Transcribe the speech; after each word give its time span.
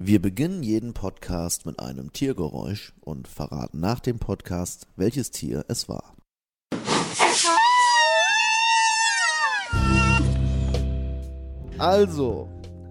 Wir 0.00 0.22
beginnen 0.22 0.62
jeden 0.62 0.94
Podcast 0.94 1.66
mit 1.66 1.80
einem 1.80 2.12
Tiergeräusch 2.12 2.92
und 3.00 3.26
verraten 3.26 3.80
nach 3.80 3.98
dem 3.98 4.20
Podcast, 4.20 4.86
welches 4.94 5.32
Tier 5.32 5.64
es 5.66 5.88
war. 5.88 6.14
Also, 11.78 12.48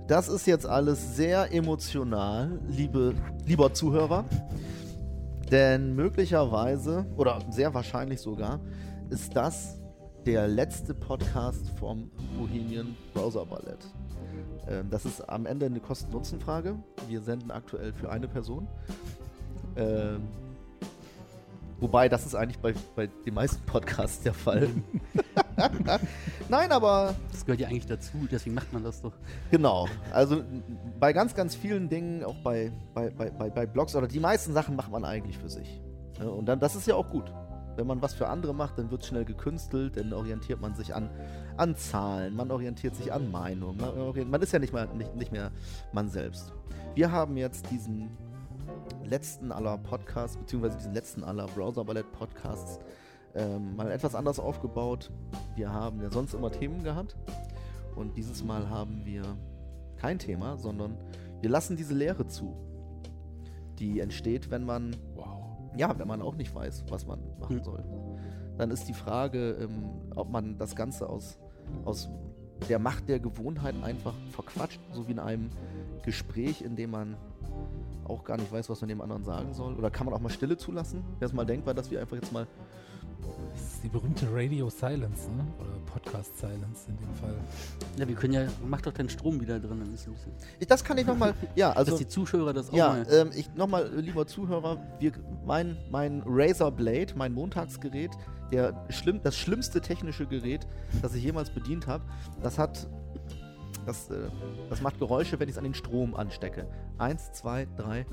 das 0.10 0.28
ist 0.28 0.48
jetzt 0.48 0.66
alles 0.66 1.16
sehr 1.16 1.54
emotional, 1.54 2.60
liebe, 2.68 3.16
lieber 3.46 3.74
Zuhörer. 3.74 4.26
Denn 5.50 5.96
möglicherweise, 5.96 7.06
oder 7.16 7.40
sehr 7.50 7.74
wahrscheinlich 7.74 8.20
sogar, 8.20 8.60
ist 9.10 9.34
das 9.34 9.80
der 10.26 10.50
letzte 10.50 10.94
Podcast 10.94 11.70
vom 11.80 12.12
Bohemian 12.38 12.98
Browser 13.14 13.46
Ballett. 13.46 13.80
Ähm, 14.70 14.90
das 14.90 15.06
ist 15.06 15.22
am 15.30 15.46
Ende 15.46 15.66
eine 15.66 15.80
Kosten-Nutzen-Frage. 15.80 16.76
Wir 17.08 17.22
senden 17.22 17.52
aktuell 17.52 17.94
für 17.94 18.10
eine 18.10 18.28
Person. 18.28 18.68
Ähm, 19.76 20.28
wobei, 21.80 22.10
das 22.10 22.26
ist 22.26 22.36
eigentlich 22.36 22.60
bei, 22.60 22.74
bei 22.96 23.08
den 23.08 23.34
meisten 23.34 23.64
Podcasts 23.66 24.22
der 24.22 24.34
Fall. 24.34 24.70
Nein, 26.50 26.72
aber. 26.72 27.16
Das 27.32 27.46
gehört 27.46 27.62
ja 27.62 27.68
eigentlich 27.68 27.86
dazu, 27.86 28.28
deswegen 28.30 28.56
macht 28.56 28.72
man 28.74 28.84
das 28.84 29.02
doch. 29.02 29.14
Genau. 29.52 29.88
Also 30.12 30.44
bei 31.00 31.14
ganz, 31.14 31.34
ganz 31.34 31.56
vielen 31.56 31.90
Dingen, 31.90 32.24
auch 32.24 32.36
bei, 32.44 32.72
bei, 32.94 33.10
bei, 33.10 33.50
bei, 33.50 33.66
Blogs 33.66 33.96
oder 33.96 34.08
die 34.08 34.20
meisten 34.20 34.54
Sachen 34.54 34.76
macht 34.76 34.92
man 34.92 35.06
eigentlich 35.06 35.38
für 35.38 35.50
sich. 35.50 35.82
Und 36.20 36.46
dann, 36.48 36.60
das 36.60 36.76
ist 36.76 36.88
ja 36.88 36.96
auch 36.96 37.10
gut. 37.10 37.32
Wenn 37.78 37.88
man 37.88 38.02
was 38.02 38.14
für 38.14 38.28
andere 38.28 38.54
macht, 38.54 38.78
dann 38.78 38.92
wird 38.92 39.06
schnell 39.06 39.24
gekünstelt, 39.24 39.98
dann 39.98 40.12
orientiert 40.12 40.60
man 40.60 40.76
sich 40.76 40.94
an, 40.94 41.10
an 41.56 41.76
Zahlen, 41.76 42.36
man 42.36 42.52
orientiert 42.52 42.96
sich 42.96 43.14
an 43.14 43.32
Meinung. 43.32 43.78
Man, 43.78 44.30
man 44.30 44.42
ist 44.42 44.52
ja 44.52 44.60
nicht, 44.60 44.74
mal, 44.74 44.88
nicht, 44.96 45.16
nicht 45.16 45.32
mehr 45.32 45.52
man 45.94 46.10
selbst. 46.10 46.54
Wir 46.96 47.12
haben 47.12 47.38
jetzt 47.38 47.70
diesen 47.72 48.10
letzten 49.06 49.52
aller 49.52 49.78
Podcasts, 49.78 50.38
beziehungsweise 50.38 50.78
diesen 50.78 50.94
letzten 50.94 51.24
aller 51.24 51.46
Browser-Ballett-Podcasts 51.46 52.80
ähm, 53.36 53.76
mal 53.76 53.92
etwas 53.92 54.16
anders 54.16 54.40
aufgebaut. 54.40 55.12
Wir 55.56 55.72
haben 55.72 56.02
ja 56.02 56.10
sonst 56.10 56.34
immer 56.34 56.52
Themen 56.52 56.84
gehabt 56.84 57.16
und 57.96 58.18
dieses 58.18 58.44
Mal 58.44 58.70
haben 58.70 59.06
wir 59.06 59.24
kein 59.98 60.20
Thema, 60.20 60.58
sondern 60.58 60.98
wir 61.42 61.50
lassen 61.50 61.78
diese 61.78 61.94
Leere 61.94 62.28
zu, 62.28 62.56
die 63.80 64.00
entsteht, 64.00 64.50
wenn 64.50 64.64
man 64.64 64.96
Wow. 65.16 65.44
ja, 65.76 65.98
wenn 66.00 66.08
man 66.08 66.22
auch 66.22 66.36
nicht 66.36 66.54
weiß, 66.54 66.86
was 66.90 67.06
man 67.06 67.20
machen 67.48 67.58
Hm. 67.58 67.64
soll. 67.64 67.84
Dann 68.58 68.72
ist 68.72 68.88
die 68.88 68.94
Frage, 68.94 69.52
ähm, 69.62 69.86
ob 70.16 70.30
man 70.30 70.58
das 70.58 70.76
Ganze 70.76 71.08
aus, 71.08 71.38
aus 71.86 72.10
der 72.70 72.80
Macht 72.80 73.08
der 73.08 73.20
Gewohnheit 73.20 73.76
einfach 73.84 74.16
verquatscht, 74.32 74.80
so 74.92 75.08
wie 75.08 75.12
in 75.12 75.20
einem 75.20 75.50
Gespräch, 76.04 76.62
in 76.62 76.76
dem 76.76 76.92
man 76.92 77.16
auch 78.06 78.24
gar 78.24 78.38
nicht 78.38 78.52
weiß, 78.52 78.70
was 78.70 78.82
man 78.82 78.88
dem 78.88 79.02
anderen 79.02 79.24
sagen 79.24 79.54
soll. 79.54 79.76
Oder 79.76 79.92
kann 79.92 80.06
man 80.06 80.16
auch 80.16 80.22
mal 80.22 80.30
Stille 80.30 80.58
zulassen? 80.58 81.04
Wäre 81.20 81.30
es 81.30 81.34
mal 81.34 81.46
denkbar, 81.46 81.74
dass 81.74 81.92
wir 81.92 82.00
einfach 82.00 82.16
jetzt 82.16 82.32
mal. 82.32 82.48
Die 83.88 83.94
berühmte 83.94 84.28
Radio 84.34 84.70
Silence, 84.70 85.32
ne? 85.32 85.48
Oder 85.62 85.80
Podcast 85.86 86.38
Silence 86.38 86.90
in 86.90 86.98
dem 86.98 87.14
Fall. 87.22 87.36
Ja, 87.98 88.06
wir 88.06 88.16
können 88.16 88.34
ja, 88.34 88.46
mach 88.68 88.82
doch 88.82 88.92
den 88.92 89.08
Strom 89.08 89.40
wieder 89.40 89.62
drin, 89.62 89.80
dann 89.80 89.94
ist 89.94 90.06
ein 90.06 90.12
bisschen. 90.12 90.34
Ich, 90.60 90.68
das 90.68 90.84
kann 90.84 90.98
ich 90.98 91.08
nochmal. 91.08 91.34
Ja, 91.56 91.72
also. 91.72 91.92
dass 91.92 92.00
die 92.00 92.08
Zuschauer 92.10 92.52
das 92.52 92.70
auch 92.70 92.74
Ja, 92.74 92.90
mal. 92.90 93.08
ähm, 93.10 93.32
ich 93.34 93.50
nochmal, 93.56 93.90
lieber 93.96 94.28
Zuhörer, 94.28 94.78
wir, 95.00 95.14
mein, 95.46 95.78
mein 95.90 96.22
Razer 96.26 96.70
Blade, 96.70 97.14
mein 97.16 97.32
Montagsgerät, 97.32 98.12
der 98.52 98.74
schlimm, 98.90 99.22
das 99.24 99.38
schlimmste 99.38 99.80
technische 99.80 100.26
Gerät, 100.26 100.68
das 101.02 101.16
ich 101.16 101.24
jemals 101.24 101.50
bedient 101.50 101.88
habe, 101.88 102.04
das 102.44 102.60
hat. 102.60 102.90
Das, 103.86 104.10
äh, 104.10 104.16
das 104.70 104.82
macht 104.82 105.00
Geräusche, 105.00 105.40
wenn 105.40 105.48
ich 105.48 105.54
es 105.54 105.58
an 105.58 105.64
den 105.64 105.76
Strom 105.76 106.14
anstecke. 106.14 106.68
Eins, 106.98 107.32
zwei, 107.32 107.70
drei. 107.78 108.06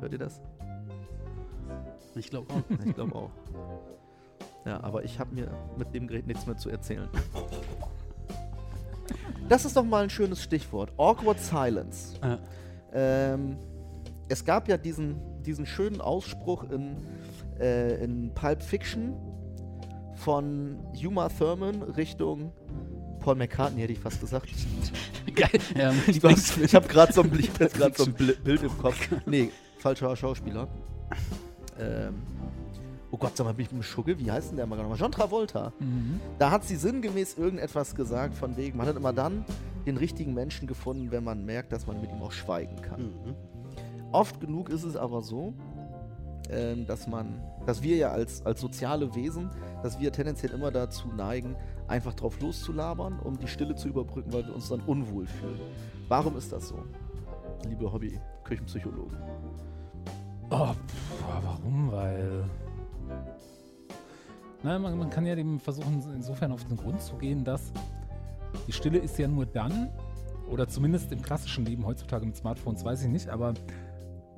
Hört 0.00 0.12
ihr 0.12 0.18
das? 0.18 0.42
Ich 2.18 2.30
glaube 2.30 2.52
auch. 2.52 2.62
Ich 2.86 2.94
glaube 2.94 3.14
auch. 3.14 3.30
Ja, 4.66 4.82
aber 4.82 5.04
ich 5.04 5.18
habe 5.18 5.34
mir 5.34 5.48
mit 5.78 5.94
dem 5.94 6.06
Gerät 6.06 6.26
nichts 6.26 6.46
mehr 6.46 6.56
zu 6.56 6.68
erzählen. 6.68 7.08
Das 9.48 9.64
ist 9.64 9.76
doch 9.76 9.84
mal 9.84 10.02
ein 10.04 10.10
schönes 10.10 10.42
Stichwort. 10.42 10.92
Awkward 10.98 11.40
Silence. 11.40 12.14
Ja. 12.22 12.38
Ähm, 12.92 13.56
es 14.28 14.44
gab 14.44 14.68
ja 14.68 14.76
diesen, 14.76 15.16
diesen 15.42 15.64
schönen 15.64 16.00
Ausspruch 16.02 16.64
in, 16.70 16.96
äh, 17.58 18.02
in 18.04 18.30
Pulp 18.34 18.62
Fiction 18.62 19.14
von 20.16 20.78
Uma 21.02 21.28
Thurman 21.30 21.82
Richtung 21.82 22.52
Paul 23.20 23.36
McCartney, 23.36 23.80
hätte 23.80 23.92
ich 23.94 23.98
fast 24.00 24.20
gesagt. 24.20 24.48
Geil. 25.34 25.48
Ja, 25.76 25.92
Ich, 26.06 26.22
ich 26.62 26.74
habe 26.74 26.86
gerade 26.88 27.12
so 27.12 27.22
ein, 27.22 27.30
Bli- 27.30 27.48
ich 27.48 27.80
hab 27.80 27.96
so 27.96 28.04
ein 28.04 28.12
Bild 28.44 28.62
im 28.62 28.76
Kopf. 28.78 29.08
Nee, 29.26 29.50
falscher 29.78 30.14
Schauspieler. 30.14 30.68
Ähm, 31.80 32.14
oh 33.10 33.16
Gott, 33.16 33.36
sag 33.36 33.44
mal, 33.44 33.54
bin 33.54 33.66
ich 33.66 33.72
mit 33.72 33.80
dem 33.80 33.84
Schugge? 33.84 34.18
Wie 34.18 34.30
heißt 34.30 34.50
denn 34.50 34.56
der 34.56 34.66
mal 34.66 34.76
nochmal? 34.76 34.98
John 34.98 35.12
Travolta. 35.12 35.72
Mhm. 35.78 36.20
Da 36.38 36.50
hat 36.50 36.64
sie 36.64 36.76
sinngemäß 36.76 37.38
irgendetwas 37.38 37.94
gesagt 37.94 38.34
von 38.34 38.56
wegen, 38.56 38.76
man 38.76 38.86
hat 38.86 38.96
immer 38.96 39.12
dann 39.12 39.44
den 39.86 39.96
richtigen 39.96 40.34
Menschen 40.34 40.66
gefunden, 40.66 41.10
wenn 41.10 41.24
man 41.24 41.44
merkt, 41.44 41.72
dass 41.72 41.86
man 41.86 42.00
mit 42.00 42.10
ihm 42.10 42.22
auch 42.22 42.32
schweigen 42.32 42.80
kann. 42.82 43.02
Mhm. 43.02 43.34
Oft 44.12 44.40
genug 44.40 44.70
ist 44.70 44.84
es 44.84 44.96
aber 44.96 45.22
so, 45.22 45.54
ähm, 46.50 46.86
dass 46.86 47.06
man, 47.06 47.42
dass 47.66 47.82
wir 47.82 47.96
ja 47.96 48.10
als, 48.10 48.44
als 48.44 48.60
soziale 48.60 49.14
Wesen, 49.14 49.50
dass 49.82 50.00
wir 50.00 50.12
tendenziell 50.12 50.52
immer 50.52 50.70
dazu 50.70 51.08
neigen, 51.08 51.56
einfach 51.88 52.14
drauf 52.14 52.40
loszulabern, 52.40 53.18
um 53.18 53.38
die 53.38 53.48
Stille 53.48 53.74
zu 53.74 53.88
überbrücken, 53.88 54.32
weil 54.32 54.46
wir 54.46 54.54
uns 54.54 54.68
dann 54.68 54.80
unwohl 54.80 55.26
fühlen. 55.26 55.60
Warum 56.08 56.36
ist 56.36 56.52
das 56.52 56.68
so, 56.68 56.82
liebe 57.66 57.92
Hobby-Küchenpsychologen? 57.92 59.18
Oh, 60.50 60.68
pff, 60.72 61.24
warum? 61.44 61.92
Weil. 61.92 62.44
Na, 64.62 64.78
man, 64.78 64.98
man 64.98 65.10
kann 65.10 65.24
ja 65.26 65.34
dem 65.36 65.60
versuchen, 65.60 66.02
insofern 66.14 66.52
auf 66.52 66.64
den 66.64 66.76
Grund 66.76 67.00
zu 67.00 67.16
gehen, 67.16 67.44
dass 67.44 67.72
die 68.66 68.72
Stille 68.72 68.98
ist 68.98 69.18
ja 69.18 69.28
nur 69.28 69.46
dann, 69.46 69.88
oder 70.50 70.66
zumindest 70.68 71.12
im 71.12 71.22
klassischen 71.22 71.64
Leben 71.64 71.86
heutzutage 71.86 72.26
mit 72.26 72.36
Smartphones, 72.36 72.84
weiß 72.84 73.02
ich 73.02 73.08
nicht, 73.08 73.28
aber 73.28 73.54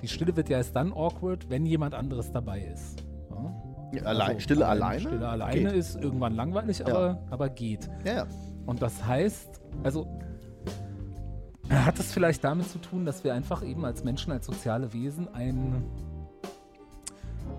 die 0.01 0.07
Stille 0.07 0.35
wird 0.35 0.49
ja 0.49 0.57
erst 0.57 0.75
dann 0.75 0.91
awkward, 0.93 1.49
wenn 1.49 1.65
jemand 1.65 1.95
anderes 1.95 2.31
dabei 2.31 2.61
ist. 2.61 3.03
Ja? 3.93 4.03
Allein, 4.03 4.39
Stille 4.39 4.67
allein- 4.67 4.81
alleine? 4.83 4.99
Stille 5.01 5.27
alleine 5.29 5.59
Geht. 5.61 5.73
ist 5.73 5.95
irgendwann 5.95 6.35
langweilig, 6.35 6.85
aber, 6.85 7.19
aber 7.29 7.49
geht. 7.49 7.89
Ja, 8.05 8.13
ja. 8.13 8.27
Und 8.65 8.81
das 8.81 9.03
heißt, 9.05 9.59
also 9.83 10.07
hat 11.71 11.99
es 11.99 12.11
vielleicht 12.11 12.43
damit 12.43 12.69
zu 12.69 12.79
tun, 12.79 13.05
dass 13.05 13.23
wir 13.23 13.33
einfach 13.33 13.63
eben 13.63 13.85
als 13.85 14.03
Menschen, 14.03 14.31
als 14.31 14.45
soziale 14.45 14.91
Wesen 14.93 15.33
ein 15.33 15.83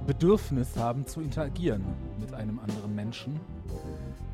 Bedürfnis 0.06 0.76
haben 0.76 1.06
zu 1.06 1.20
interagieren 1.20 1.84
mit 2.20 2.34
einem 2.34 2.58
anderen 2.58 2.94
Menschen. 2.94 3.40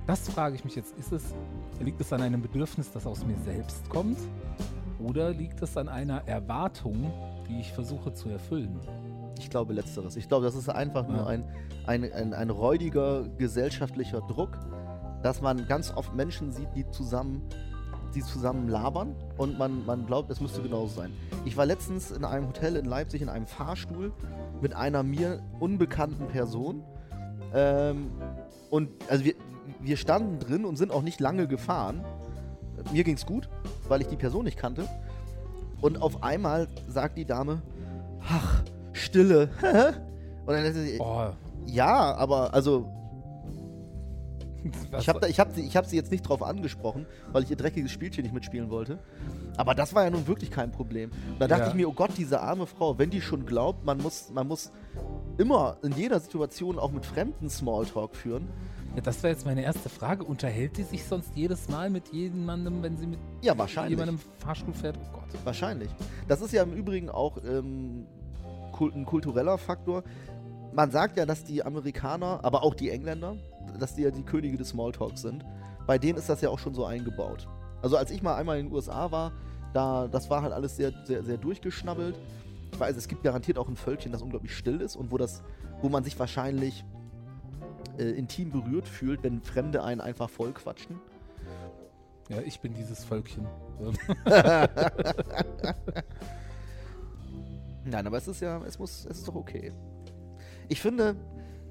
Das 0.07 0.29
frage 0.29 0.55
ich 0.55 0.65
mich 0.65 0.75
jetzt, 0.75 0.97
ist 0.99 1.13
es, 1.13 1.35
liegt 1.81 2.01
es 2.01 2.13
an 2.13 2.23
einem 2.23 2.41
Bedürfnis, 2.41 2.91
das 2.91 3.07
aus 3.07 3.25
mir 3.25 3.37
selbst 3.45 3.89
kommt? 3.91 4.19
Oder 4.99 5.31
liegt 5.31 5.63
es 5.63 5.77
an 5.77 5.89
einer 5.89 6.27
Erwartung, 6.27 7.13
die 7.49 7.61
ich 7.61 7.73
versuche 7.73 8.13
zu 8.15 8.31
erfüllen? 8.31 8.81
Ich 9.39 9.51
glaube 9.51 9.75
letzteres. 9.75 10.17
Ich 10.17 10.27
glaube, 10.27 10.47
das 10.47 10.55
ist 10.57 10.69
einfach 10.69 11.07
nur 11.07 11.19
Ja. 11.19 11.27
ein, 11.27 11.45
ein, 11.87 12.13
ein, 12.13 12.35
ein 12.35 12.51
räudiger 12.51 13.29
gesellschaftlicher 13.37 14.21
Druck, 14.23 14.59
dass 15.23 15.41
man 15.41 15.67
ganz 15.69 15.93
oft 15.95 16.15
Menschen 16.15 16.51
sieht, 16.51 16.69
die 16.75 16.89
zusammen, 16.91 17.43
die 18.15 18.23
zusammen 18.23 18.69
labern 18.69 19.15
und 19.37 19.59
man, 19.59 19.85
man 19.87 20.07
glaubt, 20.07 20.31
es 20.31 20.41
müsste 20.41 20.63
genauso 20.63 20.95
sein. 20.95 21.13
Ich 21.45 21.57
war 21.57 21.67
letztens 21.67 22.11
in 22.11 22.25
einem 22.25 22.49
Hotel 22.49 22.77
in 22.77 22.85
Leipzig 22.85 23.23
in 23.23 23.29
einem 23.29 23.47
Fahrstuhl 23.47 24.13
mit 24.61 24.75
einer 24.75 25.03
mir 25.03 25.41
unbekannten 25.61 26.27
Person. 26.29 26.83
Ähm, 27.55 28.11
und 28.71 28.91
also 29.09 29.25
wir, 29.25 29.35
wir 29.81 29.97
standen 29.97 30.39
drin 30.39 30.65
und 30.65 30.77
sind 30.77 30.93
auch 30.93 31.03
nicht 31.03 31.21
lange 31.21 31.47
gefahren. 31.47 32.05
Mir 32.93 33.05
ging's 33.05 33.27
gut, 33.27 33.49
weil 33.89 34.01
ich 34.01 34.09
die 34.09 34.17
Person 34.17 34.45
nicht 34.45 34.59
kannte. 34.59 34.89
Und 35.81 36.03
auf 36.03 36.23
einmal 36.23 36.69
sagt 36.89 37.19
die 37.19 37.25
Dame, 37.25 37.63
ach, 38.21 38.63
Stille. 38.93 39.51
und 40.47 40.53
dann 40.53 40.87
ich, 40.87 41.01
Oh, 41.01 41.29
ja, 41.67 42.15
aber 42.15 42.53
also 42.55 42.89
ich 44.99 45.09
habe 45.09 45.29
ich 45.29 45.39
hab 45.41 45.53
sie, 45.55 45.63
ich 45.63 45.77
hab 45.77 45.87
sie 45.87 45.97
jetzt 45.97 46.11
nicht 46.11 46.23
drauf 46.23 46.43
angesprochen, 46.43 47.07
weil 47.33 47.43
ich 47.45 47.51
ihr 47.51 47.57
dreckiges 47.57 47.91
Spielchen 47.91 48.23
nicht 48.23 48.33
mitspielen 48.35 48.71
wollte. 48.71 48.99
Aber 49.57 49.75
das 49.75 49.95
war 49.95 50.05
ja 50.05 50.11
nun 50.11 50.27
wirklich 50.27 50.51
kein 50.51 50.71
Problem. 50.73 51.11
Und 51.33 51.41
da 51.41 51.47
dachte 51.49 51.63
Ja. 51.65 51.69
ich 51.69 51.75
mir, 51.75 51.89
oh 51.89 51.93
Gott, 51.93 52.11
diese 52.17 52.41
arme 52.41 52.67
Frau, 52.67 52.99
wenn 52.99 53.11
die 53.11 53.21
schon 53.21 53.47
glaubt, 53.47 53.85
man 53.85 53.99
muss, 53.99 54.31
man 54.33 54.47
muss 54.47 54.71
immer 55.37 55.77
in 55.83 55.93
jeder 55.93 56.21
Situation 56.21 56.79
auch 56.79 56.91
mit 56.93 57.05
Fremden 57.07 57.49
Smalltalk 57.51 58.15
führen. 58.15 58.49
Ja, 58.95 59.03
das 59.03 59.23
wäre 59.23 59.33
jetzt 59.33 59.45
meine 59.47 59.63
erste 59.63 59.89
Frage. 59.89 60.25
Unterhält 60.25 60.77
die 60.77 60.83
sich 60.83 61.05
sonst 61.05 61.31
jedes 61.35 61.69
Mal 61.69 61.91
mit 61.91 62.09
jemandem, 62.09 62.83
wenn 62.83 62.97
sie 62.97 63.07
mit 63.07 63.19
Ja, 63.43 63.57
wahrscheinlich. 63.57 63.99
jemandem 63.99 64.19
Fahrstuhl 64.39 64.75
fährt? 64.75 64.97
Oh 64.99 65.13
Gott. 65.13 65.29
Wahrscheinlich. 65.45 65.91
Das 66.27 66.41
ist 66.41 66.53
ja 66.53 66.63
im 66.63 66.73
Übrigen 66.73 67.11
auch 67.11 67.37
ähm, 67.45 68.07
ein 68.81 69.05
kultureller 69.05 69.59
Faktor. 69.59 70.03
Man 70.73 70.91
sagt 70.91 71.17
ja, 71.17 71.27
dass 71.27 71.45
die 71.45 71.63
Amerikaner, 71.65 72.41
aber 72.43 72.63
auch 72.63 72.75
die 72.75 72.91
Engländer, 72.91 73.37
dass 73.79 73.95
die 73.95 74.03
ja 74.03 74.11
die 74.11 74.23
Könige 74.23 74.57
des 74.57 74.71
Smalltalks 74.71 75.23
sind. 75.23 75.45
Bei 75.87 75.99
denen 75.99 76.19
ist 76.19 76.29
das 76.29 76.41
ja 76.41 76.51
auch 76.51 76.59
schon 76.59 76.75
so 76.75 76.85
eingebaut. 76.85 77.49
Also 77.83 77.97
als 77.97 78.11
ich 78.11 78.23
mal 78.23 78.37
einmal 78.37 78.59
in 78.59 78.67
den 78.67 78.75
USA 78.75 79.11
war, 79.11 79.33
Da, 79.75 80.09
das 80.09 80.31
war 80.31 80.41
halt 80.41 80.53
alles 80.55 80.77
sehr, 80.77 80.93
sehr, 81.05 81.23
sehr 81.23 81.37
durchgeschnabbelt. 81.37 82.19
Ich 82.73 82.81
weiß, 82.81 82.97
es 82.97 83.07
gibt 83.07 83.23
garantiert 83.23 83.59
auch 83.59 83.69
ein 83.69 83.77
Völkchen, 83.77 84.13
das 84.13 84.23
unglaublich 84.23 84.57
still 84.57 84.81
ist 84.81 84.97
und 84.97 85.11
wo, 85.11 85.19
das, 85.19 85.43
wo 85.83 85.91
man 85.91 86.05
sich 86.05 86.19
wahrscheinlich 86.19 86.87
äh, 87.99 88.05
intim 88.05 88.51
berührt 88.51 88.89
fühlt, 88.89 89.23
wenn 89.23 89.43
Fremde 89.43 89.85
einen 89.85 90.01
einfach 90.01 90.31
voll 90.31 90.53
quatschen. 90.53 90.99
Ja, 92.31 92.39
ich 92.45 92.61
bin 92.61 92.73
dieses 92.75 93.05
Völkchen. 93.05 93.47
Nein, 97.85 98.07
aber 98.07 98.17
es 98.17 98.29
ist 98.29 98.41
ja, 98.41 98.63
es 98.67 98.79
muss, 98.79 99.07
es 99.07 99.19
ist 99.19 99.29
doch 99.29 99.35
okay. 99.35 99.73
Ich 100.69 100.81
finde, 100.81 101.15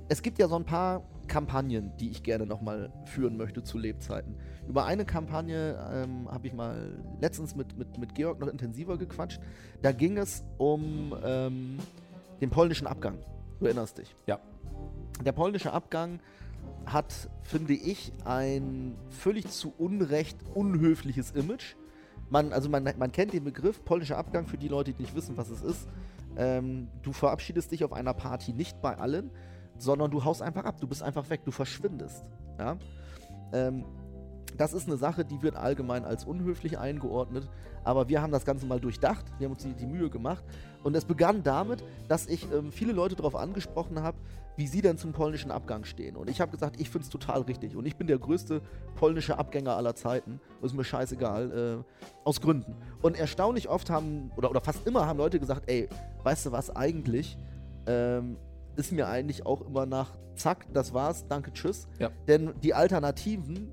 es 0.08 0.22
gibt 0.22 0.40
ja 0.40 0.48
so 0.48 0.56
ein 0.56 0.66
paar 0.66 1.02
Kampagnen, 1.27 1.91
die 2.00 2.09
ich 2.09 2.24
gerne 2.24 2.45
nochmal 2.45 2.91
führen 3.06 3.38
möchte 3.38 3.63
zu 3.63 3.77
Lebzeiten. 3.77 4.35
Über 4.68 4.85
eine 4.85 5.06
Kampagne 5.06 5.77
ähm, 5.91 6.29
habe 6.29 6.47
ich 6.47 6.53
mal 6.53 6.97
letztens 7.21 7.56
mit, 7.56 7.77
mit, 7.77 7.97
mit 7.97 8.15
Georg 8.15 8.39
noch 8.39 8.47
intensiver 8.47 8.97
gequatscht. 8.97 9.39
Da 9.81 9.91
ging 9.91 10.18
es 10.18 10.44
um 10.57 11.15
ähm, 11.24 11.77
den 12.41 12.50
polnischen 12.50 12.88
Abgang. 12.88 13.18
Du 13.59 13.65
erinnerst 13.65 13.97
dich? 13.97 14.15
Ja. 14.25 14.39
Der 15.24 15.31
polnische 15.31 15.74
Abgang 15.74 16.19
hat, 16.85 17.29
finde 17.44 17.74
ich, 17.74 18.12
ein 18.24 18.95
völlig 19.09 19.47
zu 19.47 19.74
Unrecht 19.77 20.38
unhöfliches 20.53 21.31
Image. 21.31 21.75
Man, 22.29 22.53
also 22.53 22.69
man, 22.69 22.83
man 22.83 23.12
kennt 23.12 23.33
den 23.33 23.44
Begriff 23.44 23.83
polnischer 23.83 24.18
Abgang 24.18 24.47
für 24.47 24.57
die 24.57 24.68
Leute, 24.68 24.94
die 24.94 25.01
nicht 25.01 25.15
wissen, 25.15 25.38
was 25.38 25.50
es 25.50 25.62
ist. 25.62 25.88
Ähm, 26.38 26.88
du 27.01 27.13
verabschiedest 27.13 27.71
dich 27.71 27.83
auf 27.83 27.94
einer 27.94 28.13
Party 28.13 28.53
nicht 28.53 28.81
bei 28.81 28.97
allen, 28.97 29.31
sondern 29.77 30.12
du 30.12 30.24
haust 30.24 30.41
einfach 30.41 30.65
ab. 30.65 30.79
Du 30.79 30.88
bist 30.88 31.03
einfach 31.03 31.29
weg, 31.29 31.41
du 31.45 31.51
verschwindest. 31.51 32.25
Ja? 32.59 32.77
Ähm, 33.53 33.85
das 34.57 34.74
ist 34.74 34.88
eine 34.88 34.97
Sache, 34.97 35.24
die 35.24 35.41
wird 35.41 35.56
allgemein 35.56 36.03
als 36.03 36.25
unhöflich 36.25 36.79
eingeordnet, 36.79 37.47
aber 37.83 38.09
wir 38.09 38.21
haben 38.21 38.31
das 38.31 38.44
Ganze 38.44 38.65
mal 38.65 38.79
durchdacht, 38.79 39.25
wir 39.38 39.45
haben 39.45 39.53
uns 39.53 39.63
die, 39.63 39.74
die 39.74 39.85
Mühe 39.85 40.09
gemacht 40.09 40.44
und 40.83 40.95
es 40.95 41.06
begann 41.06 41.44
damit, 41.44 41.83
dass 42.07 42.27
ich 42.27 42.51
ähm, 42.51 42.71
viele 42.71 42.91
Leute 42.91 43.15
darauf 43.15 43.35
angesprochen 43.35 44.01
habe, 44.01 44.18
wie 44.56 44.65
sie 44.65 44.81
denn 44.81 44.97
zum 44.97 45.13
polnischen 45.13 45.51
Abgang 45.51 45.85
stehen. 45.85 46.15
Und 46.15 46.29
ich 46.29 46.41
habe 46.41 46.51
gesagt, 46.51 46.81
ich 46.81 46.89
finde 46.89 47.06
es 47.06 47.09
total 47.09 47.41
richtig 47.41 47.75
und 47.75 47.85
ich 47.85 47.95
bin 47.95 48.07
der 48.07 48.18
größte 48.18 48.62
polnische 48.95 49.38
Abgänger 49.38 49.75
aller 49.75 49.94
Zeiten, 49.94 50.41
ist 50.63 50.74
mir 50.74 50.83
scheißegal, 50.83 51.83
äh, 51.85 52.07
aus 52.24 52.41
Gründen. 52.41 52.75
Und 53.03 53.18
erstaunlich 53.18 53.69
oft 53.69 53.91
haben, 53.91 54.31
oder, 54.35 54.50
oder 54.50 54.62
fast 54.62 54.88
immer 54.88 55.06
haben 55.06 55.18
Leute 55.18 55.39
gesagt, 55.39 55.69
ey, 55.69 55.88
weißt 56.24 56.47
du 56.47 56.51
was, 56.51 56.75
eigentlich 56.75 57.38
ähm, 57.85 58.38
ist 58.77 58.91
mir 58.91 59.07
eigentlich 59.07 59.45
auch 59.45 59.62
immer 59.62 59.85
nach, 59.85 60.18
zack, 60.35 60.68
das 60.74 60.94
war's, 60.94 61.25
danke, 61.27 61.51
tschüss. 61.53 61.88
Ja. 62.00 62.09
Denn 62.27 62.53
die 62.63 62.74
Alternativen, 62.74 63.71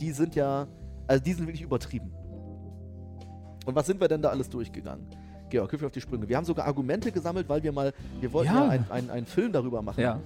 die 0.00 0.12
sind 0.12 0.34
ja, 0.34 0.66
also 1.06 1.22
die 1.22 1.32
sind 1.32 1.46
wirklich 1.46 1.62
übertrieben. 1.62 2.12
Und 3.66 3.74
was 3.74 3.86
sind 3.86 4.00
wir 4.00 4.08
denn 4.08 4.22
da 4.22 4.28
alles 4.30 4.48
durchgegangen? 4.50 5.06
Georg, 5.50 5.70
hilf 5.70 5.82
mir 5.82 5.86
auf 5.86 5.92
die 5.92 6.00
Sprünge. 6.00 6.28
Wir 6.28 6.36
haben 6.36 6.44
sogar 6.44 6.66
Argumente 6.66 7.12
gesammelt, 7.12 7.48
weil 7.48 7.62
wir 7.62 7.72
mal, 7.72 7.92
wir 8.20 8.32
wollten 8.32 8.52
ja, 8.54 8.64
Ja. 8.64 8.70
einen, 8.70 8.90
einen, 8.90 9.10
einen 9.10 9.26
Film 9.26 9.52
darüber 9.52 9.82
machen. 9.82 10.00
Ja. 10.00 10.20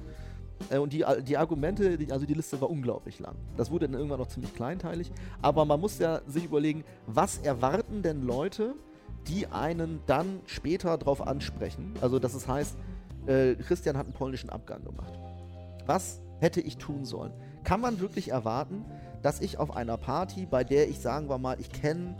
Äh, 0.70 0.78
Und 0.78 0.92
die, 0.92 1.04
die 1.26 1.36
Argumente, 1.36 1.96
die, 1.98 2.10
also 2.12 2.26
die 2.26 2.34
Liste 2.34 2.60
war 2.60 2.70
unglaublich 2.70 3.18
lang. 3.20 3.34
Das 3.56 3.70
wurde 3.70 3.86
dann 3.88 3.94
irgendwann 3.94 4.18
noch 4.20 4.28
ziemlich 4.28 4.54
kleinteilig. 4.54 5.12
Aber 5.42 5.64
man 5.64 5.80
muss 5.80 5.98
ja 5.98 6.20
sich 6.26 6.44
überlegen, 6.44 6.84
was 7.06 7.38
erwarten 7.38 8.02
denn 8.02 8.22
Leute, 8.26 8.74
die 9.28 9.46
einen 9.48 10.00
dann 10.06 10.40
später 10.46 10.96
drauf 10.98 11.26
ansprechen? 11.26 11.94
Also, 12.00 12.18
dass 12.18 12.34
es 12.34 12.48
heißt, 12.48 12.76
äh, 13.28 13.54
Christian 13.56 13.96
hat 13.96 14.06
einen 14.06 14.14
polnischen 14.14 14.50
Abgang 14.50 14.82
gemacht. 14.84 15.12
Was 15.86 16.20
hätte 16.40 16.60
ich 16.60 16.76
tun 16.78 17.04
sollen? 17.04 17.32
Kann 17.64 17.80
man 17.80 18.00
wirklich 18.00 18.30
erwarten, 18.30 18.84
dass 19.22 19.40
ich 19.40 19.58
auf 19.58 19.76
einer 19.76 19.96
Party, 19.96 20.46
bei 20.46 20.64
der 20.64 20.88
ich, 20.88 20.98
sagen 21.00 21.28
wir 21.28 21.38
mal, 21.38 21.58
ich 21.60 21.70
kenne 21.70 22.16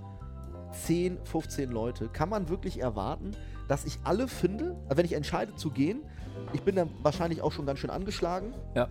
10, 0.73 1.19
15 1.25 1.71
Leute, 1.71 2.09
kann 2.09 2.29
man 2.29 2.49
wirklich 2.49 2.81
erwarten, 2.81 3.33
dass 3.69 3.85
ich 3.85 3.99
alle 4.05 4.29
finde, 4.29 4.77
also 4.85 4.97
wenn 4.97 5.05
ich 5.05 5.13
entscheide 5.15 5.55
zu 5.55 5.71
gehen, 5.71 6.03
ich 6.53 6.63
bin 6.63 6.77
dann 6.77 6.91
wahrscheinlich 7.03 7.43
auch 7.43 7.53
schon 7.53 7.67
ganz 7.67 7.79
schön 7.79 7.91
angeschlagen, 7.91 8.53
Ja. 8.75 8.89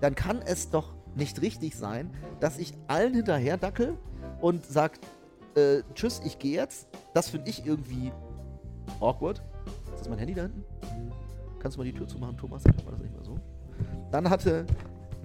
dann 0.00 0.14
kann 0.14 0.40
es 0.44 0.70
doch 0.70 0.94
nicht 1.14 1.40
richtig 1.42 1.76
sein, 1.76 2.10
dass 2.40 2.58
ich 2.58 2.72
allen 2.86 3.14
hinterher 3.14 3.56
dackel 3.56 3.96
und 4.40 4.64
sag, 4.66 4.98
äh, 5.56 5.82
tschüss, 5.94 6.20
ich 6.24 6.38
gehe 6.38 6.56
jetzt. 6.60 6.86
Das 7.14 7.28
finde 7.30 7.50
ich 7.50 7.66
irgendwie 7.66 8.12
awkward. 9.00 9.42
Ist 9.94 10.00
das 10.00 10.08
mein 10.08 10.18
Handy 10.18 10.34
da 10.34 10.42
hinten? 10.42 10.64
Kannst 11.60 11.76
du 11.76 11.80
mal 11.80 11.84
die 11.84 11.92
Tür 11.92 12.06
zumachen, 12.06 12.36
Thomas? 12.36 12.62
Dann 12.62 12.74
war 12.84 12.92
das 12.92 13.02
nicht 13.02 13.12
mehr 13.14 13.24
so. 13.24 13.38
Dann 14.10 14.30
hatte 14.30 14.66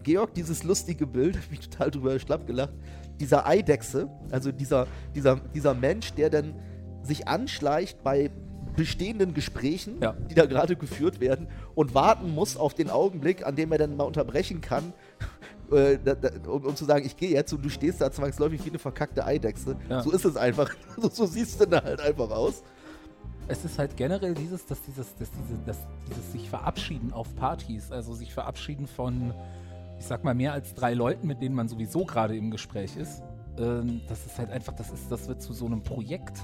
Georg 0.04 0.34
dieses 0.34 0.64
lustige 0.64 1.08
Bild, 1.08 1.38
hab 1.42 1.50
mich 1.52 1.62
total 1.70 1.92
drüber 1.92 2.18
schlapp 2.20 2.46
gelacht, 2.48 2.74
dieser 3.20 3.48
Eidechse, 3.48 4.10
also 4.32 4.52
dieser, 4.52 4.88
dieser, 5.16 5.38
dieser 5.54 5.74
Mensch, 5.74 6.14
der 6.14 6.30
dann 6.30 6.56
sich 7.04 7.28
anschleicht 7.28 8.04
bei 8.04 8.32
bestehenden 8.76 9.34
Gesprächen, 9.34 9.98
Ja. 10.02 10.14
die 10.14 10.34
da 10.36 10.46
gerade 10.46 10.76
geführt 10.76 11.20
werden 11.20 11.48
und 11.76 11.94
warten 11.94 12.34
muss 12.34 12.58
auf 12.58 12.74
den 12.74 12.90
Augenblick, 12.90 13.46
an 13.46 13.56
dem 13.56 13.72
er 13.72 13.78
dann 13.78 13.96
mal 13.96 14.06
unterbrechen 14.06 14.62
kann, 14.62 14.94
äh, 15.72 16.00
da, 16.04 16.16
da, 16.16 16.30
um, 16.50 16.66
um 16.66 16.76
zu 16.76 16.86
sagen, 16.86 17.06
ich 17.06 17.16
gehe 17.16 17.30
jetzt 17.30 17.54
und 17.54 17.64
du 17.64 17.70
stehst 17.70 18.02
da 18.02 18.12
zwangsläufig 18.12 18.66
wie 18.66 18.70
eine 18.70 18.80
verkackte 18.80 19.26
Eidechse. 19.26 19.76
Ja. 19.90 20.02
So 20.02 20.12
ist 20.12 20.26
es 20.26 20.36
einfach. 20.38 20.72
So, 21.00 21.10
so 21.10 21.26
siehst 21.26 21.60
du 21.62 21.66
dann 21.68 21.84
halt 21.84 22.00
einfach 22.02 22.32
aus. 22.32 22.64
Es 23.48 23.66
ist 23.66 23.78
halt 23.78 23.98
generell 23.98 24.34
dieses, 24.34 24.66
dass 24.66 24.82
dieses, 24.84 25.16
dass 25.18 25.30
diese, 25.32 25.60
dass 25.66 25.78
dieses 26.10 26.32
sich 26.32 26.50
verabschieden 26.50 27.12
auf 27.12 27.36
Partys, 27.36 27.92
also 27.92 28.14
sich 28.14 28.34
verabschieden 28.34 28.88
von, 28.88 29.34
ich 30.00 30.06
sag 30.06 30.24
mal, 30.24 30.34
mehr 30.34 30.54
als 30.54 30.74
drei 30.74 30.94
Leuten, 30.94 31.28
mit 31.28 31.42
denen 31.42 31.56
man 31.56 31.68
sowieso 31.68 32.06
gerade 32.06 32.38
im 32.38 32.52
Gespräch 32.52 32.96
ist. 32.96 33.22
Ähm, 33.58 34.02
das 34.08 34.26
ist 34.26 34.38
halt 34.40 34.50
einfach, 34.50 34.74
das 34.74 34.92
ist, 34.92 35.12
das 35.12 35.28
wird 35.28 35.42
zu 35.42 35.54
so 35.54 35.66
einem 35.66 35.84
Projekt. 35.84 36.38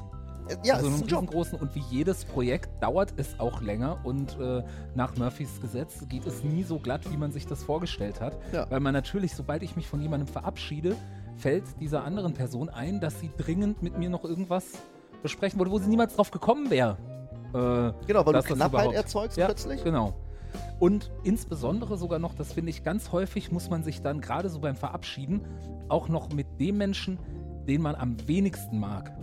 Äh, 0.49 0.57
Ja, 0.63 0.75
also 0.75 0.87
einem 0.87 1.01
riesengroßen 1.01 1.57
und 1.57 1.73
wie 1.73 1.83
jedes 1.89 2.25
Projekt 2.25 2.69
dauert 2.83 3.13
es 3.17 3.39
auch 3.39 3.61
länger 3.61 3.99
und 4.03 4.37
äh, 4.39 4.63
nach 4.93 5.15
Murphys 5.15 5.61
Gesetz 5.61 6.05
geht 6.09 6.25
es 6.25 6.43
nie 6.43 6.63
so 6.63 6.79
glatt, 6.79 7.09
wie 7.11 7.17
man 7.17 7.31
sich 7.31 7.47
das 7.47 7.63
vorgestellt 7.63 8.19
hat. 8.19 8.37
Ja. 8.51 8.69
Weil 8.69 8.81
man 8.81 8.93
natürlich, 8.93 9.33
sobald 9.33 9.63
ich 9.63 9.75
mich 9.75 9.87
von 9.87 10.01
jemandem 10.01 10.27
verabschiede, 10.27 10.95
fällt 11.37 11.63
dieser 11.79 12.03
anderen 12.03 12.33
Person 12.33 12.67
ein, 12.67 12.99
dass 12.99 13.21
sie 13.21 13.31
dringend 13.37 13.81
mit 13.81 13.97
mir 13.97 14.09
noch 14.09 14.25
irgendwas 14.25 14.65
besprechen 15.21 15.59
wollte, 15.59 15.71
wo 15.71 15.79
sie 15.79 15.89
niemals 15.89 16.15
drauf 16.15 16.31
gekommen 16.31 16.69
wäre. 16.69 16.97
Äh, 17.53 17.93
Genau, 18.07 18.25
weil 18.25 18.33
du 18.33 18.41
Knappheit 18.41 18.93
erzeugst 18.93 19.37
ja, 19.37 19.45
plötzlich. 19.45 19.83
Genau. 19.83 20.13
Und 20.79 21.11
insbesondere 21.23 21.97
sogar 21.97 22.19
noch, 22.19 22.33
das 22.33 22.53
finde 22.53 22.69
ich 22.71 22.83
ganz 22.83 23.11
häufig, 23.11 23.51
muss 23.51 23.69
man 23.69 23.83
sich 23.83 24.01
dann 24.01 24.21
gerade 24.21 24.49
so 24.49 24.59
beim 24.59 24.75
Verabschieden 24.75 25.41
auch 25.89 26.07
noch 26.07 26.31
mit 26.31 26.47
dem 26.59 26.77
Menschen, 26.77 27.19
den 27.67 27.81
man 27.81 27.95
am 27.95 28.15
wenigsten 28.27 28.79
mag, 28.79 29.13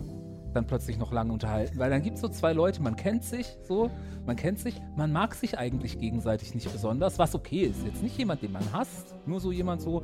dann 0.53 0.67
plötzlich 0.67 0.97
noch 0.97 1.11
lange 1.11 1.33
unterhalten. 1.33 1.77
Weil 1.79 1.89
dann 1.89 2.01
gibt 2.01 2.15
es 2.15 2.21
so 2.21 2.29
zwei 2.29 2.53
Leute, 2.53 2.81
man 2.81 2.95
kennt 2.95 3.23
sich 3.23 3.57
so, 3.67 3.89
man 4.25 4.35
kennt 4.35 4.59
sich, 4.59 4.81
man 4.95 5.11
mag 5.11 5.35
sich 5.35 5.57
eigentlich 5.57 5.99
gegenseitig 5.99 6.53
nicht 6.53 6.71
besonders, 6.71 7.19
was 7.19 7.35
okay 7.35 7.63
ist. 7.63 7.83
Jetzt 7.85 8.03
nicht 8.03 8.17
jemand, 8.17 8.41
den 8.41 8.51
man 8.51 8.63
hasst, 8.71 9.15
nur 9.25 9.39
so 9.39 9.51
jemand 9.51 9.81
so, 9.81 10.03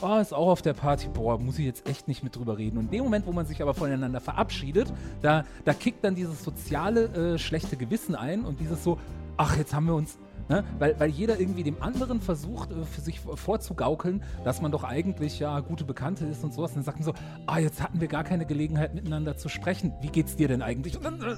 oh, 0.00 0.18
ist 0.18 0.32
auch 0.32 0.48
auf 0.48 0.62
der 0.62 0.74
Party, 0.74 1.08
boah, 1.08 1.38
muss 1.38 1.58
ich 1.58 1.66
jetzt 1.66 1.88
echt 1.88 2.08
nicht 2.08 2.22
mit 2.22 2.36
drüber 2.36 2.58
reden. 2.58 2.78
Und 2.78 2.84
in 2.86 2.90
dem 2.90 3.04
Moment, 3.04 3.26
wo 3.26 3.32
man 3.32 3.46
sich 3.46 3.60
aber 3.62 3.74
voneinander 3.74 4.20
verabschiedet, 4.20 4.92
da, 5.22 5.44
da 5.64 5.72
kickt 5.72 6.04
dann 6.04 6.14
dieses 6.14 6.42
soziale 6.42 7.34
äh, 7.34 7.38
schlechte 7.38 7.76
Gewissen 7.76 8.14
ein 8.14 8.44
und 8.44 8.60
dieses 8.60 8.82
so, 8.84 8.98
ach, 9.36 9.56
jetzt 9.56 9.74
haben 9.74 9.86
wir 9.86 9.94
uns, 9.94 10.18
ne? 10.50 10.64
weil, 10.78 10.98
weil 10.98 11.10
jeder 11.10 11.40
irgendwie 11.40 11.62
dem 11.62 11.82
anderen 11.82 12.20
versucht, 12.20 12.70
äh, 12.72 12.84
für 12.84 13.00
sich 13.00 13.20
vorzugaukeln, 13.20 14.22
dass 14.44 14.60
man 14.60 14.72
doch 14.72 14.84
eigentlich 14.84 15.38
ja 15.38 15.60
gute 15.60 15.84
Bekannte 15.84 16.26
ist 16.26 16.44
und 16.44 16.52
sowas. 16.52 16.72
Und 16.72 16.78
dann 16.78 16.84
sagt 16.84 16.98
man 16.98 17.04
so, 17.06 17.14
ah, 17.46 17.58
jetzt 17.58 17.82
hatten 17.82 18.00
wir 18.00 18.08
gar 18.08 18.24
keine 18.24 18.44
Gelegenheit 18.44 18.94
miteinander 18.94 19.36
zu 19.36 19.48
sprechen. 19.48 19.92
Wie 20.00 20.08
geht's 20.08 20.36
dir 20.36 20.48
denn 20.48 20.62
eigentlich? 20.62 20.96
Und 20.96 21.04
dann 21.04 21.20
äh, 21.22 21.36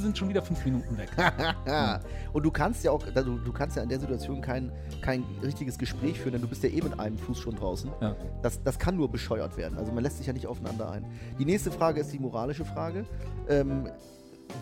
sind 0.00 0.18
schon 0.18 0.28
wieder 0.28 0.42
fünf 0.42 0.64
Minuten 0.64 0.98
weg. 0.98 1.10
Ja. 1.66 2.00
Und 2.32 2.44
du 2.44 2.50
kannst 2.50 2.84
ja 2.84 2.90
auch, 2.90 3.04
also 3.14 3.38
du 3.38 3.52
kannst 3.52 3.76
ja 3.76 3.82
in 3.82 3.88
der 3.88 4.00
Situation 4.00 4.40
kein, 4.40 4.72
kein 5.02 5.24
richtiges 5.42 5.78
Gespräch 5.78 6.18
führen, 6.18 6.32
denn 6.32 6.42
du 6.42 6.48
bist 6.48 6.62
ja 6.62 6.70
eh 6.70 6.82
mit 6.82 6.98
einem 6.98 7.18
Fuß 7.18 7.38
schon 7.38 7.54
draußen. 7.54 7.90
Ja. 8.00 8.16
Das, 8.42 8.62
das 8.62 8.78
kann 8.78 8.96
nur 8.96 9.10
bescheuert 9.10 9.56
werden. 9.56 9.78
Also 9.78 9.92
man 9.92 10.02
lässt 10.02 10.18
sich 10.18 10.26
ja 10.26 10.32
nicht 10.32 10.46
aufeinander 10.46 10.90
ein. 10.90 11.04
Die 11.38 11.44
nächste 11.44 11.70
Frage 11.70 12.00
ist 12.00 12.12
die 12.12 12.18
moralische 12.18 12.64
Frage. 12.64 13.04
Ähm, 13.48 13.88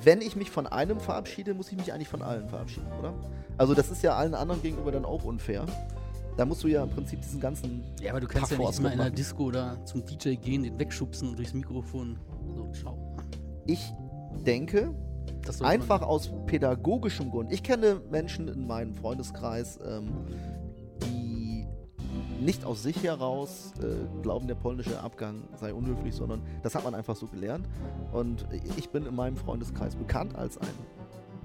wenn 0.05 0.21
ich 0.21 0.37
mich 0.37 0.51
von 0.51 0.67
einem 0.67 1.01
verabschiede, 1.01 1.55
muss 1.55 1.71
ich 1.71 1.79
mich 1.79 1.93
eigentlich 1.93 2.09
von 2.09 2.23
allen 2.23 2.49
verabschieden, 2.49 2.87
oder? 2.99 3.15
Also 3.59 3.75
das 3.75 3.91
ist 3.91 4.03
ja 4.03 4.17
allen 4.17 4.35
anderen 4.35 4.63
gegenüber 4.63 4.93
dann 4.93 5.05
auch 5.05 5.25
unfair. 5.25 5.67
Da 6.37 6.47
musst 6.47 6.65
du 6.65 6.69
ja 6.69 6.83
im 6.83 6.91
Prinzip 6.91 7.21
diesen 7.21 7.41
ganzen. 7.41 7.85
Ja, 8.01 8.11
aber 8.13 8.21
du 8.21 8.27
kannst 8.27 8.51
ja 8.51 8.59
nicht 8.59 8.79
immer 8.79 8.93
in 8.93 9.01
einer. 9.01 9.11
Disco 9.11 9.45
oder 9.45 9.85
zum 9.85 10.05
DJ 10.05 10.35
gehen, 10.35 10.63
den 10.63 10.79
wegschubsen 10.79 11.29
und 11.29 11.39
durchs 11.39 11.53
Mikrofon. 11.53 12.19
So, 12.55 12.71
ciao. 12.73 13.17
Ich 13.67 13.93
denke, 14.47 14.95
Einfach 15.61 16.03
aus 16.03 16.31
pädagogischem 16.47 17.31
Grund. 17.31 17.53
Ich 17.53 17.63
kenne 17.63 18.01
Menschen 18.11 18.49
in 18.49 18.67
meinem 18.67 18.95
Freundeskreis, 18.95 19.79
ähm, 19.85 20.13
nicht 22.45 22.65
aus 22.65 22.83
sich 22.83 23.03
heraus 23.03 23.73
äh, 23.81 24.23
glauben, 24.23 24.47
der 24.47 24.55
polnische 24.55 25.01
Abgang 25.01 25.43
sei 25.57 25.73
unhöflich, 25.73 26.15
sondern 26.15 26.43
das 26.63 26.75
hat 26.75 26.85
man 26.85 26.95
einfach 26.95 27.17
so 27.17 27.27
gelernt. 27.27 27.67
Und 28.13 28.47
ich 28.77 28.91
bin 28.91 29.07
in 29.07 29.15
meinem 29.15 29.37
Freundeskreis 29.37 29.97
bekannt 29.97 30.35
als 30.37 30.59
ein, 30.59 30.69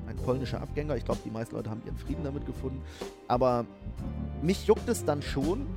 ein 0.07 0.15
polnischer 0.17 0.61
Abgänger. 0.61 0.95
Ich 0.95 1.05
glaube, 1.05 1.21
die 1.25 1.31
meisten 1.31 1.55
Leute 1.55 1.69
haben 1.69 1.81
ihren 1.85 1.97
Frieden 1.97 2.23
damit 2.23 2.45
gefunden. 2.45 2.81
Aber 3.27 3.65
mich 4.41 4.67
juckt 4.67 4.87
es 4.89 5.05
dann 5.05 5.21
schon, 5.21 5.67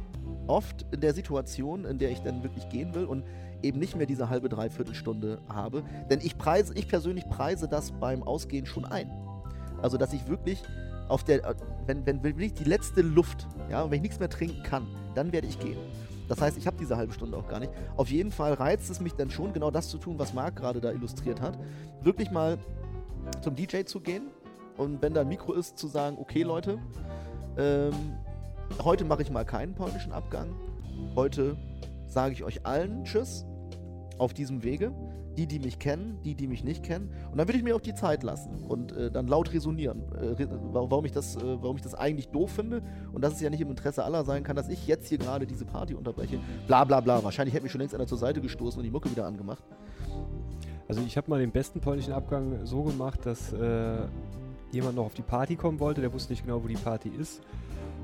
oft 0.51 0.85
in 0.91 1.01
der 1.01 1.15
Situation, 1.15 1.85
in 1.85 1.99
der 1.99 2.11
ich 2.11 2.21
dann 2.21 2.43
wirklich 2.43 2.69
gehen 2.69 2.95
will 2.95 3.05
und 3.05 3.25
eben 3.63 3.79
nicht 3.79 3.97
mehr 3.97 4.07
diese 4.07 4.29
halbe, 4.29 4.49
dreiviertel 4.49 4.95
Stunde 4.95 5.39
habe. 5.49 5.83
Denn 6.11 6.21
ich 6.23 6.37
preise, 6.37 6.75
ich 6.75 6.89
persönlich 6.89 7.29
preise 7.29 7.69
das 7.69 7.93
beim 7.93 8.23
Ausgehen 8.23 8.67
schon 8.67 8.85
ein. 8.85 9.11
Also, 9.81 9.97
dass 9.97 10.13
ich 10.13 10.29
wirklich 10.29 10.63
auf 11.11 11.25
der, 11.25 11.45
äh, 11.45 11.55
wenn, 11.87 12.07
wenn 12.07 12.23
wirklich 12.23 12.55
die 12.55 12.65
letzte 12.65 13.03
Luft, 13.03 13.47
ja, 13.69 13.85
wenn 13.85 13.97
ich 13.97 14.03
nichts 14.03 14.19
mehr 14.19 14.31
trinken 14.31 14.63
kann, 14.63 14.87
dann 15.15 15.33
werde 15.33 15.47
ich 15.47 15.59
gehen. 15.59 15.79
Das 16.29 16.41
heißt, 16.41 16.57
ich 16.57 16.67
habe 16.67 16.77
diese 16.79 16.97
halbe 16.97 17.13
Stunde 17.13 17.37
auch 17.37 17.49
gar 17.49 17.59
nicht. 17.59 17.73
Auf 17.97 18.11
jeden 18.11 18.31
Fall 18.31 18.55
reizt 18.55 18.89
es 18.89 19.01
mich 19.01 19.15
dann 19.15 19.31
schon, 19.31 19.53
genau 19.53 19.73
das 19.73 19.89
zu 19.89 19.99
tun, 19.99 20.19
was 20.19 20.33
Marc 20.33 20.57
gerade 20.57 20.81
da 20.81 20.93
illustriert 20.93 21.41
hat. 21.41 21.59
Wirklich 22.03 22.31
mal 22.31 22.57
zum 23.43 23.57
DJ 23.57 23.83
zu 23.83 24.01
gehen 24.01 24.29
und 24.77 25.03
wenn 25.03 25.13
da 25.13 25.23
ein 25.23 25.29
Mikro 25.29 25.53
ist, 25.53 25.77
zu 25.77 25.89
sagen, 25.89 26.17
okay 26.21 26.43
Leute, 26.43 26.79
ähm, 27.59 27.93
heute 28.83 29.05
mache 29.05 29.23
ich 29.23 29.31
mal 29.31 29.45
keinen 29.45 29.75
polnischen 29.75 30.13
Abgang. 30.13 30.55
Heute 31.17 31.57
sage 32.07 32.33
ich 32.33 32.45
euch 32.45 32.65
allen 32.65 33.05
Tschüss 33.05 33.45
auf 34.19 34.33
diesem 34.33 34.63
Wege. 34.63 34.93
Die, 35.37 35.47
die 35.47 35.59
mich 35.59 35.79
kennen, 35.79 36.19
die, 36.25 36.35
die 36.35 36.49
mich 36.49 36.65
nicht 36.65 36.83
kennen. 36.83 37.11
Und 37.31 37.39
dann 37.39 37.47
würde 37.49 37.57
ich 37.57 37.65
mir 37.65 37.75
auch 37.75 37.81
die 37.81 37.95
Zeit 37.95 38.23
lassen 38.23 38.65
und 38.69 38.93
äh, 38.93 39.11
dann 39.11 39.27
laut 39.29 39.53
resonieren, 39.53 40.03
äh, 40.21 40.47
warum, 40.73 41.05
ich 41.05 41.13
das, 41.13 41.37
äh, 41.37 41.41
warum 41.63 41.77
ich 41.77 41.83
das 41.83 41.95
eigentlich 41.95 42.29
doof 42.29 42.51
finde 42.51 42.83
und 43.13 43.23
dass 43.23 43.35
es 43.35 43.41
ja 43.41 43.49
nicht 43.49 43.61
im 43.61 43.71
Interesse 43.71 44.05
aller 44.05 44.25
sein 44.25 44.43
kann, 44.43 44.57
dass 44.57 44.69
ich 44.69 44.87
jetzt 44.87 45.09
hier 45.09 45.19
gerade 45.19 45.47
diese 45.47 45.65
Party 45.65 45.95
unterbreche. 45.95 46.41
Bla 46.67 46.85
bla 46.85 47.01
bla. 47.01 47.23
Wahrscheinlich 47.23 47.55
hätte 47.55 47.63
mich 47.63 47.73
schon 47.73 47.81
längst 47.81 47.95
einer 47.95 48.07
zur 48.07 48.19
Seite 48.19 48.41
gestoßen 48.41 48.79
und 48.79 48.85
die 48.85 48.91
Mucke 48.91 49.11
wieder 49.11 49.27
angemacht. 49.27 49.65
Also 50.89 51.03
ich 51.07 51.17
habe 51.17 51.31
mal 51.31 51.39
den 51.39 51.53
besten 51.53 51.81
polnischen 51.81 52.13
Abgang 52.13 52.67
so 52.67 52.83
gemacht, 52.83 53.25
dass 53.25 53.53
äh, 53.53 54.09
jemand 54.73 54.97
noch 54.97 55.05
auf 55.05 55.15
die 55.15 55.23
Party 55.23 55.55
kommen 55.57 55.79
wollte, 55.79 56.01
der 56.01 56.13
wusste 56.13 56.33
nicht 56.33 56.45
genau, 56.45 56.63
wo 56.63 56.67
die 56.67 56.75
Party 56.75 57.09
ist. 57.09 57.41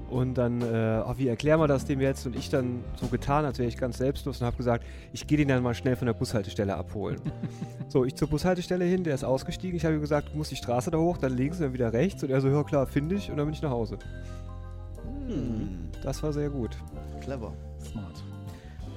Und 0.08 0.34
dann, 0.34 0.60
äh, 0.62 1.02
oh, 1.04 1.14
wie 1.16 1.26
erklären 1.26 1.58
wir 1.58 1.66
das 1.66 1.84
dem 1.84 2.00
jetzt? 2.00 2.26
Und 2.26 2.36
ich 2.36 2.48
dann 2.48 2.84
so 2.94 3.08
getan, 3.08 3.44
als 3.44 3.58
wäre 3.58 3.68
ich 3.68 3.76
ganz 3.76 3.98
selbstlos 3.98 4.40
und 4.40 4.46
habe 4.46 4.56
gesagt, 4.56 4.84
ich 5.12 5.26
gehe 5.26 5.36
den 5.36 5.48
dann 5.48 5.62
mal 5.62 5.74
schnell 5.74 5.96
von 5.96 6.06
der 6.06 6.14
Bushaltestelle 6.14 6.76
abholen. 6.76 7.20
so, 7.88 8.04
ich 8.04 8.14
zur 8.14 8.28
Bushaltestelle 8.28 8.84
hin, 8.84 9.02
der 9.02 9.14
ist 9.14 9.24
ausgestiegen. 9.24 9.76
Ich 9.76 9.84
habe 9.84 9.94
ihm 9.96 10.00
gesagt, 10.00 10.32
du 10.32 10.36
musst 10.36 10.52
die 10.52 10.56
Straße 10.56 10.90
da 10.90 10.98
hoch, 10.98 11.16
dann 11.18 11.36
links 11.36 11.56
und 11.58 11.64
dann 11.64 11.72
wieder 11.72 11.92
rechts. 11.92 12.22
Und 12.22 12.30
er 12.30 12.40
so, 12.40 12.48
ja 12.48 12.62
klar, 12.62 12.86
finde 12.86 13.16
ich. 13.16 13.30
Und 13.30 13.36
dann 13.36 13.46
bin 13.46 13.54
ich 13.54 13.62
nach 13.62 13.70
Hause. 13.70 13.98
Hm, 15.28 15.88
Das 16.02 16.22
war 16.22 16.32
sehr 16.32 16.50
gut. 16.50 16.76
clever. 17.20 17.52
Smart. 17.90 18.22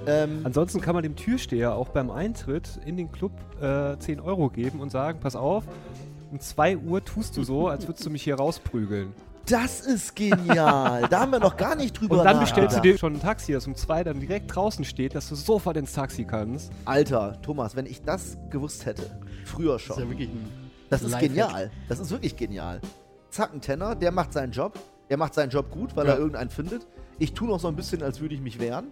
Ähm, 0.06 0.40
Ansonsten 0.44 0.80
kann 0.80 0.94
man 0.94 1.02
dem 1.02 1.16
Türsteher 1.16 1.74
auch 1.74 1.88
beim 1.88 2.10
Eintritt 2.10 2.80
in 2.86 2.96
den 2.96 3.10
Club 3.12 3.32
äh, 3.60 3.98
10 3.98 4.20
Euro 4.20 4.48
geben 4.48 4.80
und 4.80 4.90
sagen, 4.90 5.18
pass 5.20 5.36
auf, 5.36 5.64
um 6.30 6.40
2 6.40 6.78
Uhr 6.78 7.04
tust 7.04 7.36
du 7.36 7.42
so, 7.42 7.68
als 7.68 7.86
würdest 7.86 8.06
du 8.06 8.10
mich 8.10 8.22
hier 8.22 8.36
rausprügeln. 8.36 9.12
Das 9.46 9.80
ist 9.80 10.14
genial. 10.16 11.06
da 11.08 11.20
haben 11.20 11.32
wir 11.32 11.40
noch 11.40 11.56
gar 11.56 11.74
nicht 11.74 11.98
drüber 12.00 12.18
Und 12.18 12.24
dann 12.24 12.40
bestellst 12.40 12.76
du 12.76 12.80
dir 12.80 12.96
schon 12.98 13.14
ein 13.14 13.20
Taxi, 13.20 13.52
das 13.52 13.66
um 13.66 13.74
2 13.74 14.04
dann 14.04 14.20
direkt 14.20 14.54
draußen 14.54 14.84
steht, 14.84 15.14
dass 15.14 15.28
du 15.28 15.34
sofort 15.34 15.76
ins 15.76 15.92
Taxi 15.92 16.24
kannst. 16.24 16.70
Alter, 16.84 17.40
Thomas, 17.42 17.74
wenn 17.76 17.86
ich 17.86 18.02
das 18.02 18.36
gewusst 18.50 18.86
hätte, 18.86 19.18
früher 19.44 19.72
Das 19.74 19.82
ist 19.82 19.88
ja 19.88 19.94
schon, 19.96 20.08
wirklich 20.10 20.28
ein 20.30 20.48
das 20.88 21.02
ist 21.02 21.10
Lifehack. 21.12 21.28
genial. 21.30 21.70
Das 21.88 21.98
ist 22.00 22.10
wirklich 22.10 22.36
genial. 22.36 22.80
Zack, 23.30 23.52
ein 23.54 23.60
Tenner, 23.60 23.94
der 23.94 24.10
macht 24.12 24.32
seinen 24.32 24.52
Job. 24.52 24.78
Er 25.08 25.16
macht 25.16 25.34
seinen 25.34 25.50
Job 25.50 25.70
gut, 25.70 25.94
weil 25.96 26.06
Ja. 26.06 26.12
er 26.12 26.18
irgendeinen 26.18 26.50
findet. 26.50 26.86
Ich 27.18 27.32
tue 27.32 27.48
noch 27.48 27.60
so 27.60 27.68
ein 27.68 27.76
bisschen, 27.76 28.02
als 28.02 28.20
würde 28.20 28.34
ich 28.34 28.40
mich 28.40 28.58
wehren. 28.60 28.86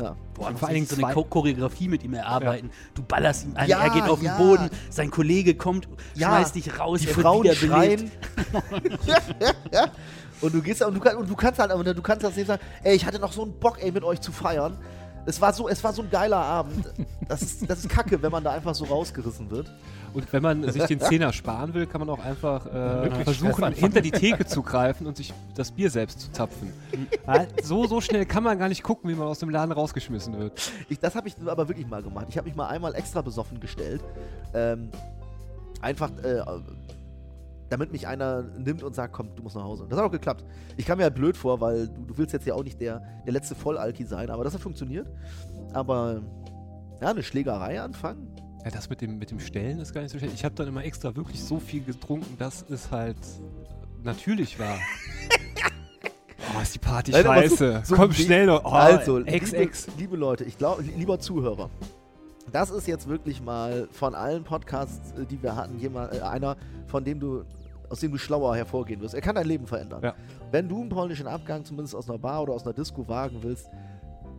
Ja. 0.00 0.14
Boah, 0.34 0.48
Und 0.48 0.58
vor 0.58 0.68
allen 0.68 0.76
Dingen 0.76 0.86
so 0.86 0.96
eine 1.02 1.12
Cho 1.12 1.24
Choreografie 1.24 1.88
mit 1.88 2.04
ihm 2.04 2.14
erarbeiten. 2.14 2.70
Du 2.94 3.02
ballerst 3.02 3.44
ihm 3.44 3.52
ein, 3.56 3.68
Ja, 3.68 3.80
er 3.80 3.90
geht 3.90 4.04
auf 4.04 4.20
den 4.20 4.26
ja. 4.26 4.38
Boden, 4.38 4.70
sein 4.90 5.10
Kollege 5.10 5.54
kommt, 5.56 5.88
Ja, 6.14 6.28
schmeißt 6.28 6.54
dich 6.54 6.78
raus, 6.78 7.00
Die 7.00 7.08
er 7.08 7.14
Frauen 7.14 7.44
wird 7.44 7.56
schreien. 7.56 8.10
ja, 9.06 9.16
ja, 9.40 9.52
ja. 9.72 9.86
Und 10.40 10.54
du 10.54 10.62
gehst 10.62 10.82
und 10.82 10.94
du, 11.04 11.16
und 11.18 11.28
du 11.28 11.34
kannst 11.34 11.58
halt, 11.58 11.72
aber 11.72 11.82
du 11.82 12.00
kannst 12.02 12.22
das 12.22 12.36
nicht 12.36 12.46
sagen, 12.46 12.62
ey, 12.84 12.94
ich 12.94 13.04
hatte 13.04 13.18
noch 13.18 13.32
so 13.32 13.42
einen 13.42 13.58
Bock, 13.58 13.82
ey, 13.82 13.90
mit 13.90 14.04
euch 14.04 14.20
zu 14.20 14.30
feiern. 14.30 14.78
Es 15.26 15.40
war 15.40 15.52
so, 15.52 15.68
es 15.68 15.82
war 15.84 15.92
so 15.92 16.02
ein 16.02 16.10
geiler 16.10 16.38
Abend. 16.38 16.86
Das 17.28 17.42
ist, 17.42 17.68
das 17.68 17.80
ist 17.80 17.88
kacke, 17.90 18.22
wenn 18.22 18.32
man 18.32 18.42
da 18.42 18.52
einfach 18.52 18.74
so 18.74 18.86
rausgerissen 18.86 19.50
wird. 19.50 19.70
Und 20.14 20.32
wenn 20.32 20.42
man 20.42 20.70
sich 20.72 20.82
den 20.84 21.00
Zehner 21.00 21.32
sparen 21.32 21.74
will, 21.74 21.86
kann 21.86 22.00
man 22.00 22.08
auch 22.08 22.24
einfach 22.24 22.64
äh, 22.66 23.24
versuchen, 23.24 23.72
hinter 23.72 24.00
die 24.00 24.10
Theke 24.10 24.46
zu 24.46 24.62
greifen 24.62 25.06
und 25.06 25.16
sich 25.16 25.34
das 25.54 25.70
Bier 25.70 25.90
selbst 25.90 26.20
zu 26.20 26.32
zapfen. 26.32 26.72
So, 27.62 27.86
so 27.86 28.00
schnell 28.00 28.24
kann 28.24 28.42
man 28.42 28.58
gar 28.58 28.68
nicht 28.68 28.82
gucken, 28.82 29.10
wie 29.10 29.14
man 29.14 29.26
aus 29.26 29.40
dem 29.40 29.50
Laden 29.50 29.72
rausgeschmissen 29.72 30.38
wird. 30.38 30.72
Ich, 30.88 30.98
das 30.98 31.14
habe 31.14 31.28
ich 31.28 31.34
aber 31.44 31.68
wirklich 31.68 31.86
mal 31.86 32.02
gemacht. 32.02 32.26
Ich 32.30 32.38
habe 32.38 32.48
mich 32.48 32.56
mal 32.56 32.68
einmal 32.68 32.94
extra 32.94 33.20
besoffen 33.20 33.60
gestellt. 33.60 34.02
Ähm, 34.54 34.90
einfach, 35.82 36.10
äh, 36.24 36.40
damit 37.70 37.92
mich 37.92 38.06
einer 38.06 38.42
nimmt 38.42 38.82
und 38.82 38.94
sagt, 38.94 39.12
komm, 39.12 39.34
du 39.34 39.42
musst 39.42 39.56
nach 39.56 39.64
Hause. 39.64 39.86
Das 39.88 39.98
hat 39.98 40.04
auch 40.06 40.10
geklappt. 40.12 40.44
Ich 40.76 40.86
kam 40.86 40.98
mir 40.98 41.04
halt 41.04 41.14
blöd 41.14 41.36
vor, 41.36 41.60
weil 41.60 41.88
du, 41.88 42.02
du 42.06 42.18
willst 42.18 42.32
jetzt 42.32 42.46
ja 42.46 42.54
auch 42.54 42.64
nicht 42.64 42.80
der, 42.80 43.02
der 43.26 43.32
letzte 43.32 43.54
Vollalki 43.54 44.04
sein, 44.04 44.30
aber 44.30 44.44
das 44.44 44.54
hat 44.54 44.60
funktioniert. 44.60 45.06
Aber 45.72 46.22
ja, 47.00 47.08
eine 47.08 47.22
Schlägerei 47.22 47.80
anfangen. 47.80 48.28
Ja, 48.64 48.70
das 48.70 48.88
mit 48.90 49.00
dem, 49.00 49.18
mit 49.18 49.30
dem 49.30 49.38
Stellen 49.40 49.78
ist 49.78 49.92
gar 49.92 50.00
nicht 50.02 50.10
so 50.10 50.18
schlecht. 50.18 50.34
Ich 50.34 50.44
habe 50.44 50.54
dann 50.54 50.66
immer 50.68 50.84
extra 50.84 51.14
wirklich 51.14 51.42
so 51.42 51.58
viel 51.60 51.84
getrunken, 51.84 52.36
dass 52.38 52.64
es 52.68 52.90
halt 52.90 53.16
natürlich 54.02 54.58
war. 54.58 54.76
Oh, 56.56 56.62
ist 56.62 56.74
die 56.74 56.78
Party 56.78 57.10
Nein, 57.10 57.26
aber 57.26 57.46
so- 57.48 57.56
scheiße. 57.56 57.82
so 57.84 57.94
Komm 57.94 58.12
schnell 58.12 58.46
noch. 58.46 58.64
Oh, 58.64 58.68
also, 58.70 59.20
ex, 59.20 59.50
liebe, 59.52 59.62
ex. 59.64 59.86
liebe 59.98 60.16
Leute, 60.16 60.44
ich 60.44 60.56
glaube, 60.56 60.82
lieber 60.82 61.18
Zuhörer, 61.20 61.68
das 62.52 62.70
ist 62.70 62.86
jetzt 62.88 63.06
wirklich 63.06 63.42
mal 63.42 63.86
von 63.92 64.14
allen 64.14 64.44
Podcasts, 64.44 65.12
äh, 65.18 65.26
die 65.26 65.42
wir 65.42 65.56
hatten, 65.56 65.78
jemand, 65.78 66.14
äh, 66.14 66.20
einer, 66.20 66.56
von 66.86 67.04
dem 67.04 67.20
du, 67.20 67.44
aus 67.90 68.00
dem 68.00 68.12
du 68.12 68.18
schlauer 68.18 68.56
hervorgehen 68.56 69.00
wirst. 69.00 69.14
Er 69.14 69.20
kann 69.20 69.34
dein 69.34 69.46
Leben 69.46 69.66
verändern. 69.66 70.02
Ja. 70.02 70.14
Wenn 70.50 70.68
du 70.68 70.80
einen 70.80 70.88
polnischen 70.88 71.26
Abgang 71.26 71.64
zumindest 71.64 71.94
aus 71.94 72.08
einer 72.08 72.18
Bar 72.18 72.42
oder 72.42 72.52
aus 72.54 72.64
einer 72.64 72.74
Disco 72.74 73.06
wagen 73.08 73.38
willst, 73.42 73.68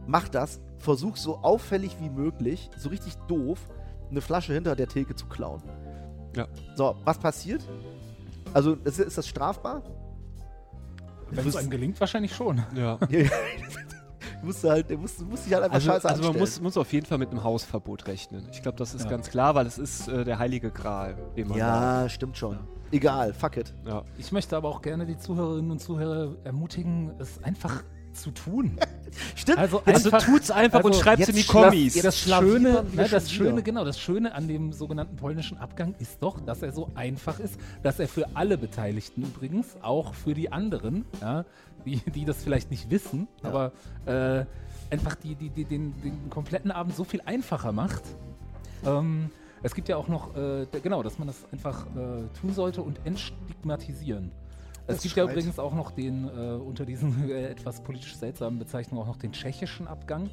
mach 0.07 0.27
das. 0.29 0.59
Versuch 0.77 1.17
so 1.17 1.37
auffällig 1.39 1.97
wie 1.99 2.09
möglich, 2.09 2.69
so 2.77 2.89
richtig 2.89 3.15
doof, 3.27 3.59
eine 4.09 4.21
Flasche 4.21 4.53
hinter 4.53 4.75
der 4.75 4.87
Theke 4.87 5.15
zu 5.15 5.25
klauen. 5.27 5.61
Ja. 6.35 6.47
So, 6.75 6.95
was 7.03 7.17
passiert? 7.17 7.67
Also, 8.53 8.75
ist, 8.83 8.99
ist 8.99 9.17
das 9.17 9.27
strafbar? 9.27 9.83
Wenn 11.31 11.47
es 11.47 11.55
einem 11.55 11.69
gelingt, 11.69 11.99
wahrscheinlich 11.99 12.33
schon. 12.35 12.63
Ja. 12.75 12.97
Du 14.41 14.45
musst 14.47 14.63
halt, 14.63 14.89
du 14.89 14.97
musst, 14.97 15.19
du 15.19 15.25
musst 15.25 15.45
dich 15.45 15.53
halt 15.53 15.63
einfach 15.65 15.75
Also, 15.75 15.91
scheiße 15.91 16.07
also 16.07 16.23
man 16.23 16.39
muss, 16.39 16.61
muss 16.61 16.77
auf 16.77 16.93
jeden 16.93 17.05
Fall 17.05 17.17
mit 17.17 17.29
einem 17.29 17.43
Hausverbot 17.43 18.07
rechnen. 18.07 18.47
Ich 18.53 18.61
glaube, 18.61 18.77
das 18.77 18.93
ist 18.93 19.03
Ja. 19.03 19.09
ganz 19.09 19.29
klar, 19.29 19.53
weil 19.55 19.65
es 19.67 19.77
ist 19.77 20.07
äh, 20.07 20.23
der 20.23 20.39
heilige 20.39 20.71
Gral, 20.71 21.17
den 21.35 21.49
man 21.49 21.57
Ja, 21.57 22.07
stimmt 22.07 22.37
schon. 22.37 22.57
Egal, 22.91 23.33
fuck 23.33 23.57
it. 23.57 23.73
Ja. 23.85 24.03
Ich 24.17 24.31
möchte 24.31 24.55
aber 24.57 24.69
auch 24.69 24.81
gerne 24.81 25.05
die 25.05 25.17
Zuhörerinnen 25.17 25.71
und 25.71 25.79
Zuhörer 25.79 26.35
ermutigen, 26.43 27.11
es 27.19 27.43
einfach 27.43 27.83
zu 28.13 28.31
tun. 28.31 28.77
Stimmt. 29.35 29.57
Also, 29.59 29.81
Also 29.85 30.11
einfach, 30.11 30.25
tut's 30.25 30.51
einfach 30.51 30.79
und 30.83 30.91
also 30.91 31.01
schreibt's 31.03 31.19
jetzt 31.27 31.29
in 31.29 31.35
die 31.35 31.43
Kommis. 31.43 32.01
das 32.01 32.19
Schöne, 32.19 32.83
ne, 32.93 33.07
das 33.09 33.31
Schöne, 33.31 33.63
genau, 33.63 33.85
das 33.85 33.99
Schöne 33.99 34.33
an 34.33 34.47
dem 34.47 34.73
sogenannten 34.73 35.15
polnischen 35.15 35.57
Abgang 35.57 35.95
ist 35.99 36.21
doch, 36.21 36.39
dass 36.41 36.61
er 36.61 36.71
so 36.71 36.89
einfach 36.95 37.39
ist, 37.39 37.59
dass 37.83 37.99
er 37.99 38.07
für 38.07 38.25
alle 38.35 38.57
Beteiligten 38.57 39.23
übrigens, 39.23 39.77
auch 39.81 40.13
für 40.13 40.33
die 40.33 40.51
anderen, 40.51 41.05
ja, 41.21 41.45
die, 41.85 41.97
die 41.97 42.25
das 42.25 42.43
vielleicht 42.43 42.71
nicht 42.71 42.89
wissen, 42.91 43.27
Ja. 43.43 43.49
aber 43.49 43.71
äh, 44.05 44.45
einfach 44.93 45.15
die, 45.15 45.35
die, 45.35 45.49
die 45.49 45.65
den, 45.65 45.93
den 46.01 46.29
kompletten 46.29 46.71
Abend 46.71 46.95
so 46.95 47.03
viel 47.03 47.21
einfacher 47.25 47.71
macht. 47.71 48.03
Ähm, 48.85 49.29
es 49.63 49.75
gibt 49.75 49.89
ja 49.89 49.97
auch 49.97 50.07
noch, 50.07 50.35
äh, 50.35 50.65
genau, 50.83 51.03
dass 51.03 51.17
man 51.19 51.27
das 51.27 51.45
einfach 51.51 51.85
äh, 51.87 52.27
tun 52.39 52.53
sollte 52.53 52.81
und 52.81 52.99
entstigmatisieren. 53.05 54.31
Es 54.87 54.95
Das 54.97 55.03
gibt 55.03 55.15
ja 55.17 55.23
schreit. 55.23 55.33
übrigens 55.35 55.59
auch 55.59 55.73
noch 55.73 55.91
den, 55.91 56.25
äh, 56.27 56.53
unter 56.55 56.85
diesen 56.85 57.29
etwas 57.31 57.81
politisch 57.83 58.15
seltsamen 58.15 58.57
Bezeichnungen, 58.59 59.03
auch 59.03 59.07
noch 59.07 59.17
den 59.17 59.31
tschechischen 59.31 59.87
Abgang. 59.87 60.29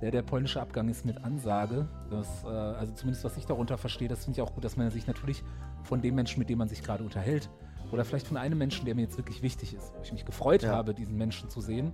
Der, 0.00 0.10
der 0.10 0.22
polnische 0.22 0.60
Abgang 0.60 0.88
ist 0.88 1.04
mit 1.06 1.24
Ansage. 1.24 1.88
Das, 2.10 2.44
äh, 2.44 2.48
also 2.48 2.92
zumindest 2.94 3.24
was 3.24 3.36
ich 3.36 3.46
darunter 3.46 3.78
verstehe, 3.78 4.08
das 4.08 4.24
finde 4.24 4.38
ich 4.40 4.42
auch 4.46 4.52
gut, 4.54 4.64
dass 4.64 4.76
man 4.76 4.90
sich 4.90 5.06
natürlich 5.06 5.42
von 5.82 6.02
dem 6.02 6.14
Menschen, 6.14 6.38
mit 6.38 6.48
dem 6.48 6.58
man 6.58 6.68
sich 6.68 6.82
gerade 6.82 7.02
unterhält, 7.04 7.48
oder 7.92 8.04
vielleicht 8.04 8.26
von 8.26 8.36
einem 8.36 8.58
Menschen, 8.58 8.84
der 8.86 8.94
mir 8.94 9.02
jetzt 9.02 9.16
wirklich 9.16 9.42
wichtig 9.42 9.74
ist, 9.74 9.92
wo 9.96 10.02
ich 10.02 10.12
mich 10.12 10.24
gefreut 10.24 10.62
Ja. 10.62 10.72
habe, 10.72 10.94
diesen 10.94 11.16
Menschen 11.16 11.48
zu 11.48 11.60
sehen 11.60 11.92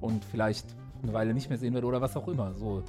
und 0.00 0.24
vielleicht 0.24 0.66
eine 1.02 1.12
Weile 1.12 1.34
nicht 1.34 1.48
mehr 1.48 1.58
sehen 1.58 1.74
werde 1.74 1.86
oder 1.86 2.00
was 2.00 2.16
auch 2.16 2.28
immer. 2.28 2.52
So, 2.54 2.82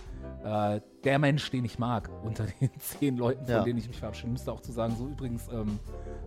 äh, 0.43 0.79
der 1.03 1.19
Mensch, 1.19 1.49
den 1.51 1.65
ich 1.65 1.77
mag, 1.79 2.09
unter 2.23 2.45
den 2.45 2.69
zehn 2.79 3.17
Leuten, 3.17 3.45
von 3.45 3.53
Ja. 3.55 3.63
denen 3.63 3.79
ich 3.79 3.87
mich 3.87 3.97
verabschiede, 3.99 4.31
müsste 4.31 4.51
auch 4.51 4.61
zu 4.61 4.71
sagen, 4.71 4.95
so 4.97 5.07
übrigens, 5.07 5.47
ähm, 5.51 5.79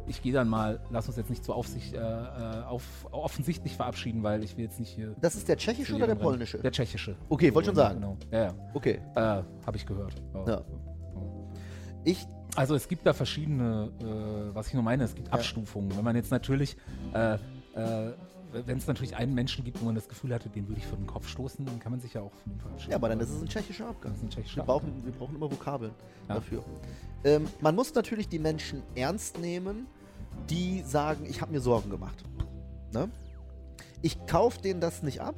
ich 0.06 0.22
gehe 0.22 0.32
dann 0.32 0.48
mal, 0.48 0.80
lass 0.90 1.06
uns 1.08 1.16
jetzt 1.16 1.30
nicht 1.30 1.44
so 1.44 1.52
auf 1.52 1.66
sich, 1.66 1.94
äh, 1.94 1.98
äh, 1.98 2.62
auf, 2.64 3.06
offensichtlich 3.12 3.76
verabschieden, 3.76 4.22
weil 4.22 4.42
ich 4.44 4.56
will 4.56 4.64
jetzt 4.64 4.80
nicht 4.80 4.90
hier. 4.90 5.14
Das 5.20 5.34
ist 5.34 5.48
der 5.48 5.56
tschechische 5.56 5.94
oder 5.94 6.06
der 6.06 6.14
polnische? 6.16 6.58
Der 6.58 6.72
tschechische. 6.72 7.16
Okay, 7.28 7.54
wollte 7.54 7.66
schon 7.68 7.76
sagen. 7.76 8.00
Genau. 8.00 8.16
Ja, 8.32 8.52
Okay. 8.74 9.00
ja. 9.14 9.40
Äh, 9.40 9.44
Habe 9.66 9.76
ich 9.76 9.86
gehört. 9.86 10.14
Ja. 10.46 10.62
Ich, 12.04 12.26
Also 12.56 12.74
es 12.74 12.88
gibt 12.88 13.06
da 13.06 13.12
verschiedene, 13.12 13.92
äh, 14.00 14.54
was 14.54 14.66
ich 14.68 14.74
nur 14.74 14.82
meine, 14.82 15.04
es 15.04 15.14
gibt 15.14 15.28
Ja. 15.28 15.34
Abstufungen. 15.34 15.96
Wenn 15.96 16.02
man 16.04 16.16
jetzt 16.16 16.30
natürlich, 16.32 16.76
äh, 17.14 17.34
äh, 17.74 18.12
wenn 18.52 18.78
es 18.78 18.86
natürlich 18.86 19.16
einen 19.16 19.34
Menschen 19.34 19.64
gibt, 19.64 19.80
wo 19.80 19.84
man 19.86 19.94
das 19.94 20.08
Gefühl 20.08 20.34
hatte, 20.34 20.48
den 20.48 20.68
würde 20.68 20.80
ich 20.80 20.86
vor 20.86 20.96
den 20.98 21.06
Kopf 21.06 21.28
stoßen, 21.28 21.64
dann 21.64 21.78
kann 21.78 21.92
man 21.92 22.00
sich 22.00 22.14
ja 22.14 22.22
auch 22.22 22.32
von 22.32 22.52
ihm 22.52 22.58
verabschieden. 22.60 22.90
ja, 22.90 22.96
aber 22.96 23.08
dann 23.08 23.20
ist 23.20 23.30
es 23.30 23.40
ein 23.40 23.48
tschechischer 23.48 23.88
Abgang. 23.88 24.12
Ein 24.22 24.28
tschechischer 24.30 24.56
Wir 24.58 24.64
brauchen, 24.64 25.04
wir 25.04 25.12
brauchen 25.12 25.36
immer 25.36 25.50
Vokabeln 25.50 25.92
Ja. 26.28 26.34
dafür. 26.36 26.64
Ähm, 27.24 27.46
man 27.60 27.74
muss 27.74 27.94
natürlich 27.94 28.28
die 28.28 28.38
Menschen 28.38 28.82
ernst 28.94 29.38
nehmen, 29.38 29.86
die 30.48 30.82
sagen, 30.82 31.26
ich 31.28 31.40
habe 31.40 31.52
mir 31.52 31.60
Sorgen 31.60 31.90
gemacht. 31.90 32.24
Ne? 32.92 33.08
Ich 34.02 34.24
kaufe 34.26 34.60
denen 34.62 34.80
das 34.80 35.02
nicht 35.02 35.20
ab. 35.20 35.34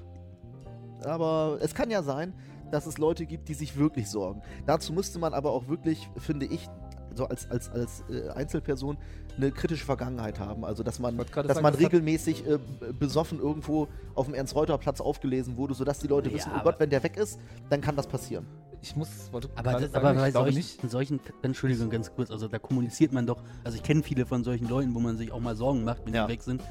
aber 1.04 1.59
es 1.61 1.75
kann 1.75 1.90
ja 1.90 2.02
sein, 2.02 2.33
dass 2.71 2.87
es 2.87 2.97
Leute 2.99 3.26
gibt, 3.26 3.49
die 3.49 3.54
sich 3.54 3.76
wirklich 3.76 4.09
sorgen. 4.09 4.40
Dazu 4.66 4.92
müsste 4.92 5.19
man 5.19 5.35
aber 5.35 5.50
auch 5.50 5.69
wirklich, 5.69 6.09
finde 6.16 6.47
ich, 6.47 6.69
so 7.14 7.26
als, 7.26 7.50
als, 7.50 7.69
als 7.69 8.04
äh, 8.09 8.31
Einzelperson 8.31 8.97
eine 9.36 9.50
kritische 9.50 9.84
Vergangenheit 9.84 10.38
haben. 10.38 10.64
Also, 10.64 10.82
dass 10.82 10.98
man, 10.98 11.16
dass 11.16 11.26
sagen, 11.34 11.62
man 11.62 11.72
das 11.72 11.80
regelmäßig 11.82 12.46
äh, 12.46 12.58
besoffen 12.98 13.38
irgendwo 13.40 13.88
auf 14.14 14.26
dem 14.26 14.34
Ernst-Reuter-Platz 14.34 15.00
aufgelesen 15.00 15.56
wurde, 15.56 15.74
sodass 15.74 15.98
die 15.98 16.06
Leute 16.08 16.28
Ja, 16.28 16.36
wissen, 16.36 16.52
oh 16.58 16.62
Gott, 16.62 16.76
wenn 16.78 16.90
der 16.90 17.02
weg 17.02 17.16
ist, 17.16 17.38
dann 17.70 17.80
kann 17.80 17.96
das 17.96 18.06
passieren. 18.06 18.46
Ich 18.82 18.96
muss, 18.96 19.32
wollte 19.32 19.48
Aber, 19.54 19.72
das, 19.72 19.92
sagen, 19.92 19.94
aber 20.06 20.14
bei 20.14 20.30
solchen, 20.32 20.56
nicht. 20.56 20.90
solchen, 20.90 21.20
Entschuldigung, 21.42 21.88
ganz 21.88 22.12
kurz, 22.12 22.30
also 22.32 22.48
da 22.48 22.58
kommuniziert 22.58 23.12
man 23.12 23.26
doch, 23.26 23.42
also 23.62 23.76
ich 23.76 23.82
kenne 23.84 24.02
viele 24.02 24.26
von 24.26 24.42
solchen 24.42 24.68
Leuten, 24.68 24.92
wo 24.94 24.98
man 24.98 25.16
sich 25.16 25.30
auch 25.30 25.38
mal 25.40 25.54
Sorgen 25.54 25.84
macht, 25.84 26.04
wenn 26.04 26.14
Ja. 26.14 26.26
die 26.26 26.32
weg 26.32 26.42
sind. 26.42 26.62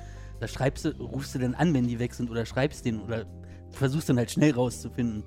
Da 0.42 0.48
schreibst 0.48 0.84
du, 0.86 0.90
rufst 1.00 1.34
du 1.36 1.40
denn 1.40 1.56
an, 1.56 1.74
wenn 1.74 1.88
die 1.88 2.00
weg 2.00 2.14
sind 2.14 2.30
oder 2.30 2.46
schreibst 2.46 2.84
denen 2.86 3.02
oder 3.02 3.26
versuchst 3.70 4.10
dann 4.10 4.18
halt 4.18 4.30
schnell 4.30 4.52
rauszufinden, 4.54 5.24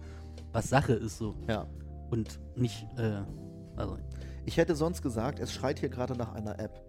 was 0.53 0.69
Sache 0.69 0.93
ist 0.93 1.17
so 1.17 1.35
Ja. 1.49 1.67
und 2.11 2.39
nicht, 2.55 2.87
äh, 2.99 3.23
also 3.77 3.97
Ich 4.45 4.59
hätte 4.59 4.77
sonst 4.77 5.01
gesagt, 5.01 5.39
es 5.41 5.53
schreit 5.53 5.79
hier 5.81 5.89
gerade 5.89 6.15
nach 6.15 6.35
einer 6.35 6.59
App. 6.59 6.83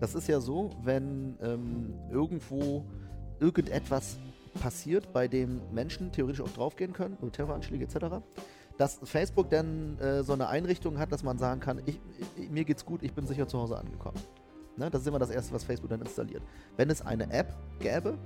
Das 0.00 0.14
ist 0.14 0.28
ja 0.28 0.40
so, 0.40 0.70
wenn 0.82 1.36
ähm, 1.42 1.94
irgendwo 2.10 2.84
irgendetwas 3.38 4.18
passiert, 4.60 5.12
bei 5.12 5.28
dem 5.28 5.60
Menschen 5.72 6.10
theoretisch 6.10 6.40
auch 6.40 6.48
draufgehen 6.48 6.92
können, 6.92 7.16
Terroranschläge 7.32 7.84
etc., 7.84 8.16
dass 8.78 8.98
Facebook 9.04 9.50
dann 9.50 9.98
äh, 9.98 10.22
so 10.22 10.32
eine 10.32 10.48
Einrichtung 10.48 10.98
hat, 10.98 11.12
dass 11.12 11.22
man 11.22 11.36
sagen 11.38 11.60
kann, 11.60 11.82
ich, 11.84 12.00
ich, 12.38 12.50
mir 12.50 12.64
geht's 12.64 12.84
gut, 12.86 13.02
ich 13.02 13.12
bin 13.12 13.26
sicher 13.26 13.46
zu 13.46 13.58
Hause 13.58 13.76
angekommen. 13.76 14.18
Ne? 14.78 14.88
Das 14.90 15.02
ist 15.02 15.06
immer 15.06 15.18
das 15.18 15.28
Erste, 15.28 15.52
was 15.52 15.64
Facebook 15.64 15.90
dann 15.90 16.00
installiert. 16.00 16.42
Wenn 16.78 16.88
es 16.88 17.02
eine 17.02 17.30
App 17.30 17.54
gäbe, 17.78 18.16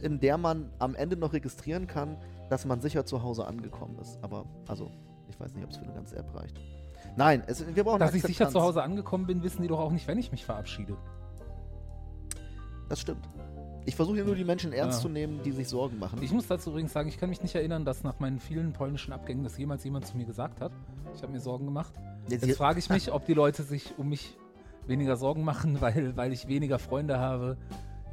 in 0.00 0.18
der 0.18 0.36
man 0.36 0.68
am 0.80 0.96
Ende 0.96 1.16
noch 1.16 1.32
registrieren 1.32 1.86
kann, 1.86 2.16
dass 2.50 2.64
man 2.64 2.80
sicher 2.80 3.06
zu 3.06 3.22
Hause 3.22 3.46
angekommen 3.46 3.96
ist. 4.00 4.18
Aber, 4.22 4.46
also, 4.66 4.90
ich 5.28 5.38
weiß 5.38 5.54
nicht, 5.54 5.64
ob 5.64 5.70
es 5.70 5.76
für 5.76 5.84
eine 5.84 5.94
ganze 5.94 6.16
App 6.16 6.34
reicht. 6.34 6.58
Nein, 7.18 7.42
es, 7.48 7.64
wir 7.74 7.82
brauchen 7.84 7.98
Dass 7.98 8.14
ich 8.14 8.22
sicher 8.22 8.48
zu 8.48 8.60
Hause 8.62 8.82
angekommen 8.82 9.26
bin, 9.26 9.42
wissen 9.42 9.60
die 9.60 9.68
doch 9.68 9.80
auch 9.80 9.90
nicht, 9.90 10.06
wenn 10.06 10.18
ich 10.18 10.30
mich 10.30 10.44
verabschiede. 10.44 10.96
Das 12.88 13.00
stimmt. 13.00 13.28
Ich 13.86 13.96
versuche 13.96 14.16
hier 14.16 14.24
nur 14.24 14.34
die 14.36 14.44
Menschen 14.44 14.72
ernst 14.72 14.98
Ja. 14.98 15.02
zu 15.02 15.08
nehmen, 15.08 15.40
die 15.42 15.50
sich 15.50 15.66
Sorgen 15.68 15.98
machen. 15.98 16.22
Ich 16.22 16.30
muss 16.30 16.46
dazu 16.46 16.70
übrigens 16.70 16.92
sagen, 16.92 17.08
ich 17.08 17.18
kann 17.18 17.28
mich 17.28 17.42
nicht 17.42 17.54
erinnern, 17.54 17.84
dass 17.84 18.04
nach 18.04 18.20
meinen 18.20 18.38
vielen 18.38 18.72
polnischen 18.72 19.12
Abgängen 19.12 19.42
das 19.44 19.58
jemals 19.58 19.82
jemand 19.82 20.06
zu 20.06 20.16
mir 20.16 20.26
gesagt 20.26 20.60
hat. 20.60 20.70
Ich 21.14 21.22
habe 21.22 21.32
mir 21.32 21.40
Sorgen 21.40 21.64
gemacht. 21.64 21.92
Jetzt- 22.28 22.46
Jetzt 22.46 22.56
frage 22.58 22.78
ich 22.78 22.88
mich, 22.88 23.10
ob 23.12 23.24
die 23.26 23.34
Leute 23.34 23.62
sich 23.64 23.98
um 23.98 24.08
mich 24.10 24.36
weniger 24.86 25.16
Sorgen 25.16 25.42
machen, 25.42 25.76
weil, 25.80 26.16
weil 26.16 26.32
ich 26.32 26.46
weniger 26.48 26.78
Freunde 26.78 27.18
habe, 27.18 27.56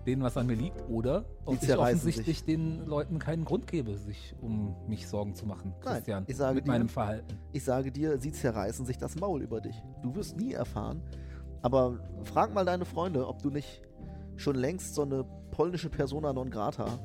denen 0.05 0.21
was 0.21 0.37
an 0.37 0.47
mir 0.47 0.55
liegt, 0.55 0.81
oder 0.89 1.25
ob 1.45 1.61
ich 1.61 1.77
offensichtlich 1.77 2.43
den 2.45 2.85
Leuten 2.85 3.19
keinen 3.19 3.45
Grund 3.45 3.67
gebe, 3.67 3.97
sich 3.97 4.35
um 4.41 4.75
mich 4.87 5.07
Sorgen 5.07 5.35
zu 5.35 5.45
machen, 5.45 5.73
Nein, 5.83 5.95
Christian, 5.95 6.23
ich 6.27 6.37
sage 6.37 6.55
mit 6.55 6.65
dir- 6.65 6.71
meinem 6.71 6.89
Verhalten. 6.89 7.39
Ich 7.51 7.63
sage 7.63 7.91
dir, 7.91 8.17
sie 8.17 8.31
zerreißen 8.31 8.85
sich 8.85 8.97
das 8.97 9.15
Maul 9.15 9.41
über 9.41 9.61
dich. 9.61 9.75
Du 10.03 10.15
wirst 10.15 10.37
nie 10.37 10.53
erfahren. 10.53 11.01
Aber 11.61 11.99
frag 12.23 12.53
mal 12.53 12.65
deine 12.65 12.85
Freunde, 12.85 13.27
ob 13.27 13.41
du 13.41 13.49
nicht 13.49 13.81
schon 14.35 14.55
längst 14.55 14.93
so 14.93 15.01
eine 15.01 15.25
polnische 15.51 15.89
Persona 15.89 16.31
non 16.33 16.49
grata. 16.49 16.99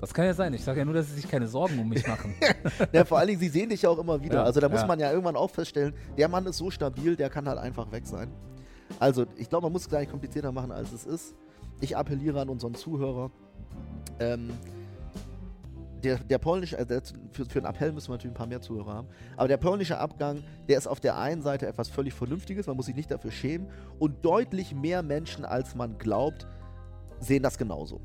Das 0.00 0.14
kann 0.14 0.24
ja 0.26 0.32
sein. 0.34 0.54
Ich 0.54 0.62
sage 0.64 0.78
ja 0.78 0.84
nur, 0.84 0.94
dass 0.94 1.08
sie 1.08 1.14
sich 1.14 1.28
keine 1.28 1.48
Sorgen 1.48 1.78
um 1.78 1.88
mich 1.88 2.06
machen. 2.06 2.34
ja, 2.92 3.04
vor 3.04 3.18
allen 3.18 3.28
Dingen, 3.28 3.40
sie 3.40 3.48
sehen 3.48 3.68
dich 3.68 3.82
ja 3.82 3.90
auch 3.90 3.98
immer 3.98 4.22
wieder. 4.22 4.36
Ja, 4.36 4.42
also 4.44 4.60
da 4.60 4.68
muss 4.68 4.82
ja. 4.82 4.86
man 4.86 5.00
ja 5.00 5.10
irgendwann 5.10 5.36
auch 5.36 5.50
feststellen, 5.50 5.92
der 6.16 6.28
Mann 6.28 6.46
ist 6.46 6.58
so 6.58 6.70
stabil, 6.70 7.16
der 7.16 7.28
kann 7.30 7.48
halt 7.48 7.58
einfach 7.58 7.90
weg 7.90 8.06
sein. 8.06 8.30
Also, 9.00 9.26
ich 9.36 9.48
glaube, 9.48 9.66
man 9.66 9.72
muss 9.72 9.82
es 9.82 9.88
gar 9.90 9.98
nicht 10.00 10.10
komplizierter 10.10 10.52
machen, 10.52 10.72
als 10.72 10.92
es 10.92 11.04
ist. 11.04 11.34
Ich 11.80 11.96
appelliere 11.96 12.40
an 12.40 12.48
unseren 12.48 12.74
Zuhörer. 12.74 13.30
Ähm, 14.20 14.50
der, 16.02 16.18
der 16.18 16.38
polnische, 16.38 16.78
also 16.78 16.88
der, 16.88 17.02
für, 17.32 17.44
für 17.44 17.58
einen 17.58 17.66
Appell 17.66 17.92
müssen 17.92 18.08
wir 18.08 18.14
natürlich 18.14 18.34
ein 18.34 18.38
paar 18.38 18.46
mehr 18.46 18.60
Zuhörer 18.60 18.94
haben, 18.94 19.08
aber 19.36 19.48
der 19.48 19.56
polnische 19.56 19.98
Abgang, 19.98 20.42
der 20.68 20.78
ist 20.78 20.86
auf 20.86 21.00
der 21.00 21.18
einen 21.18 21.42
Seite 21.42 21.66
etwas 21.66 21.88
völlig 21.88 22.14
Vernünftiges, 22.14 22.66
man 22.66 22.76
muss 22.76 22.86
sich 22.86 22.94
nicht 22.94 23.10
dafür 23.10 23.32
schämen 23.32 23.68
und 23.98 24.24
deutlich 24.24 24.74
mehr 24.74 25.02
Menschen, 25.02 25.44
als 25.44 25.74
man 25.74 25.98
glaubt, 25.98 26.46
sehen 27.20 27.42
das 27.42 27.58
genauso. 27.58 28.00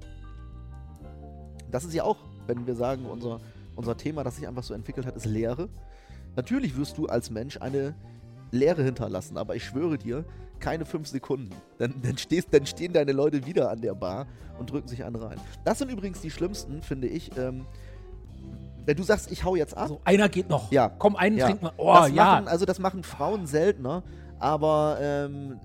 Das 1.70 1.84
ist 1.84 1.94
ja 1.94 2.04
auch, 2.04 2.18
wenn 2.48 2.66
wir 2.66 2.76
sagen, 2.76 3.06
unser, 3.06 3.40
unser 3.76 3.96
Thema, 3.96 4.24
das 4.24 4.38
sich 4.38 4.48
einfach 4.48 4.64
so 4.64 4.74
entwickelt 4.74 5.06
hat, 5.06 5.16
ist 5.16 5.26
Lehre. 5.26 5.70
Natürlich 6.36 6.76
wirst 6.76 6.98
du 6.98 7.06
als 7.06 7.30
Mensch 7.30 7.58
eine 7.62 7.94
Lehre 8.54 8.84
hinterlassen, 8.84 9.38
aber 9.38 9.56
ich 9.56 9.66
schwöre 9.66 9.98
dir, 9.98 10.24
keine 10.60 10.86
fünf 10.86 11.08
Sekunden. 11.08 11.50
Dann, 11.78 11.96
dann, 12.02 12.18
stehst, 12.18 12.54
dann 12.54 12.66
stehen 12.66 12.94
deine 12.94 13.12
Leute 13.12 13.46
wieder 13.46 13.70
an 13.70 13.82
der 13.82 13.96
Bar 13.96 14.28
und 14.60 14.72
drücken 14.72 14.88
sich 14.88 15.04
einen 15.04 15.16
rein. 15.16 15.38
Das 15.66 15.80
sind 15.80 15.90
übrigens 15.90 16.22
die 16.22 16.32
schlimmsten, 16.32 16.82
finde 16.82 17.08
ich. 17.08 17.36
Ähm, 17.38 17.66
wenn 18.86 18.96
du 18.96 19.04
sagst, 19.04 19.32
ich 19.32 19.44
hau 19.44 19.56
jetzt 19.56 19.76
ab, 19.76 19.84
Also 19.84 20.02
einer 20.06 20.30
geht 20.30 20.50
noch. 20.50 20.72
Ja. 20.72 20.90
Komm, 20.90 21.16
einen 21.16 21.38
Ja. 21.38 21.48
trinken 21.48 21.66
wir. 21.66 21.74
Oh, 21.78 21.94
das 21.94 22.12
ja. 22.12 22.24
machen, 22.26 22.48
also 22.48 22.66
das 22.66 22.80
machen 22.80 23.04
Frauen 23.04 23.48
seltener, 23.48 24.04
aber 24.40 24.98
ähm, 25.02 25.60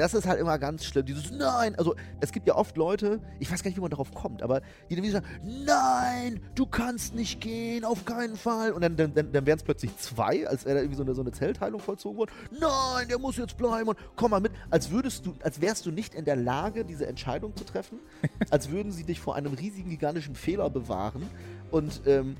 das 0.00 0.14
ist 0.14 0.26
halt 0.26 0.40
immer 0.40 0.58
ganz 0.58 0.84
schlimm. 0.84 1.04
Dieses 1.04 1.30
Nein, 1.30 1.74
also 1.76 1.94
es 2.20 2.32
gibt 2.32 2.46
ja 2.46 2.56
oft 2.56 2.76
Leute, 2.76 3.20
ich 3.38 3.52
weiß 3.52 3.62
gar 3.62 3.68
nicht, 3.68 3.76
wie 3.76 3.82
man 3.82 3.90
darauf 3.90 4.12
kommt, 4.14 4.42
aber 4.42 4.62
die 4.88 4.96
dann 4.96 5.04
wieder 5.04 5.20
sagen, 5.20 5.26
nein, 5.66 6.40
du 6.54 6.64
kannst 6.66 7.14
nicht 7.14 7.40
gehen, 7.40 7.84
auf 7.84 8.04
keinen 8.04 8.36
Fall. 8.36 8.72
Und 8.72 8.82
dann, 8.82 8.96
dann, 8.96 9.14
dann, 9.14 9.30
dann 9.30 9.46
wären 9.46 9.58
es 9.58 9.62
plötzlich 9.62 9.96
zwei, 9.98 10.48
als 10.48 10.64
wäre 10.64 10.76
da 10.76 10.80
irgendwie 10.80 10.96
so 10.96 11.02
eine, 11.02 11.14
so 11.14 11.20
eine 11.20 11.32
Zellteilung 11.32 11.80
vollzogen 11.80 12.16
worden. 12.16 12.30
Nein, 12.58 13.08
der 13.08 13.18
muss 13.18 13.36
jetzt 13.36 13.56
bleiben 13.56 13.88
und 13.88 13.98
komm 14.16 14.30
mal 14.30 14.40
mit. 14.40 14.52
Als 14.70 14.90
würdest 14.90 15.26
du, 15.26 15.34
als 15.42 15.60
wärst 15.60 15.84
du 15.84 15.90
nicht 15.90 16.14
in 16.14 16.24
der 16.24 16.36
Lage, 16.36 16.84
diese 16.84 17.06
Entscheidung 17.06 17.54
zu 17.54 17.64
treffen, 17.64 17.98
als 18.50 18.70
würden 18.70 18.92
sie 18.92 19.04
dich 19.04 19.20
vor 19.20 19.36
einem 19.36 19.52
riesigen, 19.52 19.90
gigantischen 19.90 20.34
Fehler 20.34 20.70
bewahren 20.70 21.28
und 21.70 22.00
ähm, 22.06 22.36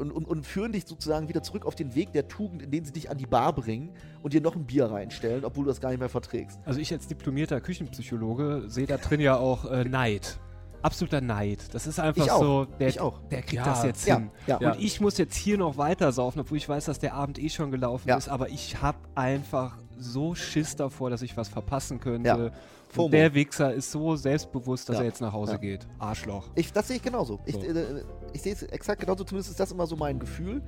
und, 0.00 0.10
und, 0.10 0.26
und 0.26 0.46
führen 0.46 0.72
dich 0.72 0.84
sozusagen 0.86 1.28
wieder 1.28 1.42
zurück 1.42 1.66
auf 1.66 1.74
den 1.74 1.94
Weg 1.94 2.12
der 2.12 2.26
Tugend, 2.28 2.62
indem 2.62 2.84
sie 2.84 2.92
dich 2.92 3.10
an 3.10 3.18
die 3.18 3.26
Bar 3.26 3.52
bringen 3.52 3.90
und 4.22 4.32
dir 4.32 4.40
noch 4.40 4.56
ein 4.56 4.64
Bier 4.66 4.86
reinstellen, 4.86 5.44
obwohl 5.44 5.64
du 5.64 5.70
das 5.70 5.80
gar 5.80 5.90
nicht 5.90 6.00
mehr 6.00 6.08
verträgst. 6.08 6.58
Also 6.64 6.80
ich 6.80 6.92
als 6.92 7.06
diplomierter 7.06 7.60
Küchenpsychologe 7.60 8.64
sehe 8.68 8.86
da 8.86 8.96
drin 8.96 9.20
ja 9.20 9.36
auch 9.36 9.70
äh, 9.70 9.84
Neid. 9.84 10.38
Absoluter 10.82 11.20
Neid. 11.20 11.58
Das 11.74 11.86
ist 11.86 12.00
einfach 12.00 12.24
Ich 12.24 12.30
auch. 12.30 12.40
so, 12.40 12.64
der, 12.78 12.88
Ich 12.88 13.00
auch. 13.00 13.20
der 13.30 13.40
kriegt 13.42 13.52
Ja, 13.54 13.64
das 13.64 13.84
jetzt 13.84 14.06
Ja, 14.06 14.16
hin. 14.16 14.30
ja. 14.46 14.58
Ja. 14.60 14.72
Und 14.72 14.80
ich 14.80 15.00
muss 15.00 15.18
jetzt 15.18 15.36
hier 15.36 15.58
noch 15.58 15.76
weiter 15.76 16.10
saufen, 16.12 16.40
obwohl 16.40 16.56
ich 16.56 16.66
weiß, 16.68 16.86
dass 16.86 16.98
der 16.98 17.12
Abend 17.14 17.38
eh 17.38 17.50
schon 17.50 17.70
gelaufen 17.70 18.08
Ja. 18.08 18.16
ist, 18.16 18.28
aber 18.30 18.48
ich 18.48 18.80
habe 18.80 18.96
einfach 19.14 19.76
so 19.98 20.34
Schiss 20.34 20.76
davor, 20.76 21.10
dass 21.10 21.20
ich 21.20 21.36
was 21.36 21.48
verpassen 21.48 22.00
könnte. 22.00 22.52
FOMO. 22.90 23.08
Der 23.10 23.32
Wichser 23.34 23.72
ist 23.72 23.90
so 23.90 24.16
selbstbewusst, 24.16 24.88
dass 24.88 24.96
Ja. 24.96 25.02
er 25.02 25.06
jetzt 25.06 25.20
nach 25.20 25.32
Hause 25.32 25.52
Ja. 25.52 25.58
geht. 25.58 25.86
Arschloch. 25.98 26.48
Ich, 26.54 26.72
das 26.72 26.88
sehe 26.88 26.96
ich 26.96 27.02
genauso. 27.02 27.38
Ich, 27.46 27.54
So. 27.54 27.60
äh, 27.62 28.02
ich 28.32 28.42
sehe 28.42 28.52
es 28.52 28.62
exakt 28.64 29.00
genauso, 29.00 29.24
zumindest 29.24 29.50
ist 29.50 29.60
das 29.60 29.70
immer 29.72 29.86
so 29.86 29.96
mein 29.96 30.18
Gefühl, 30.18 30.62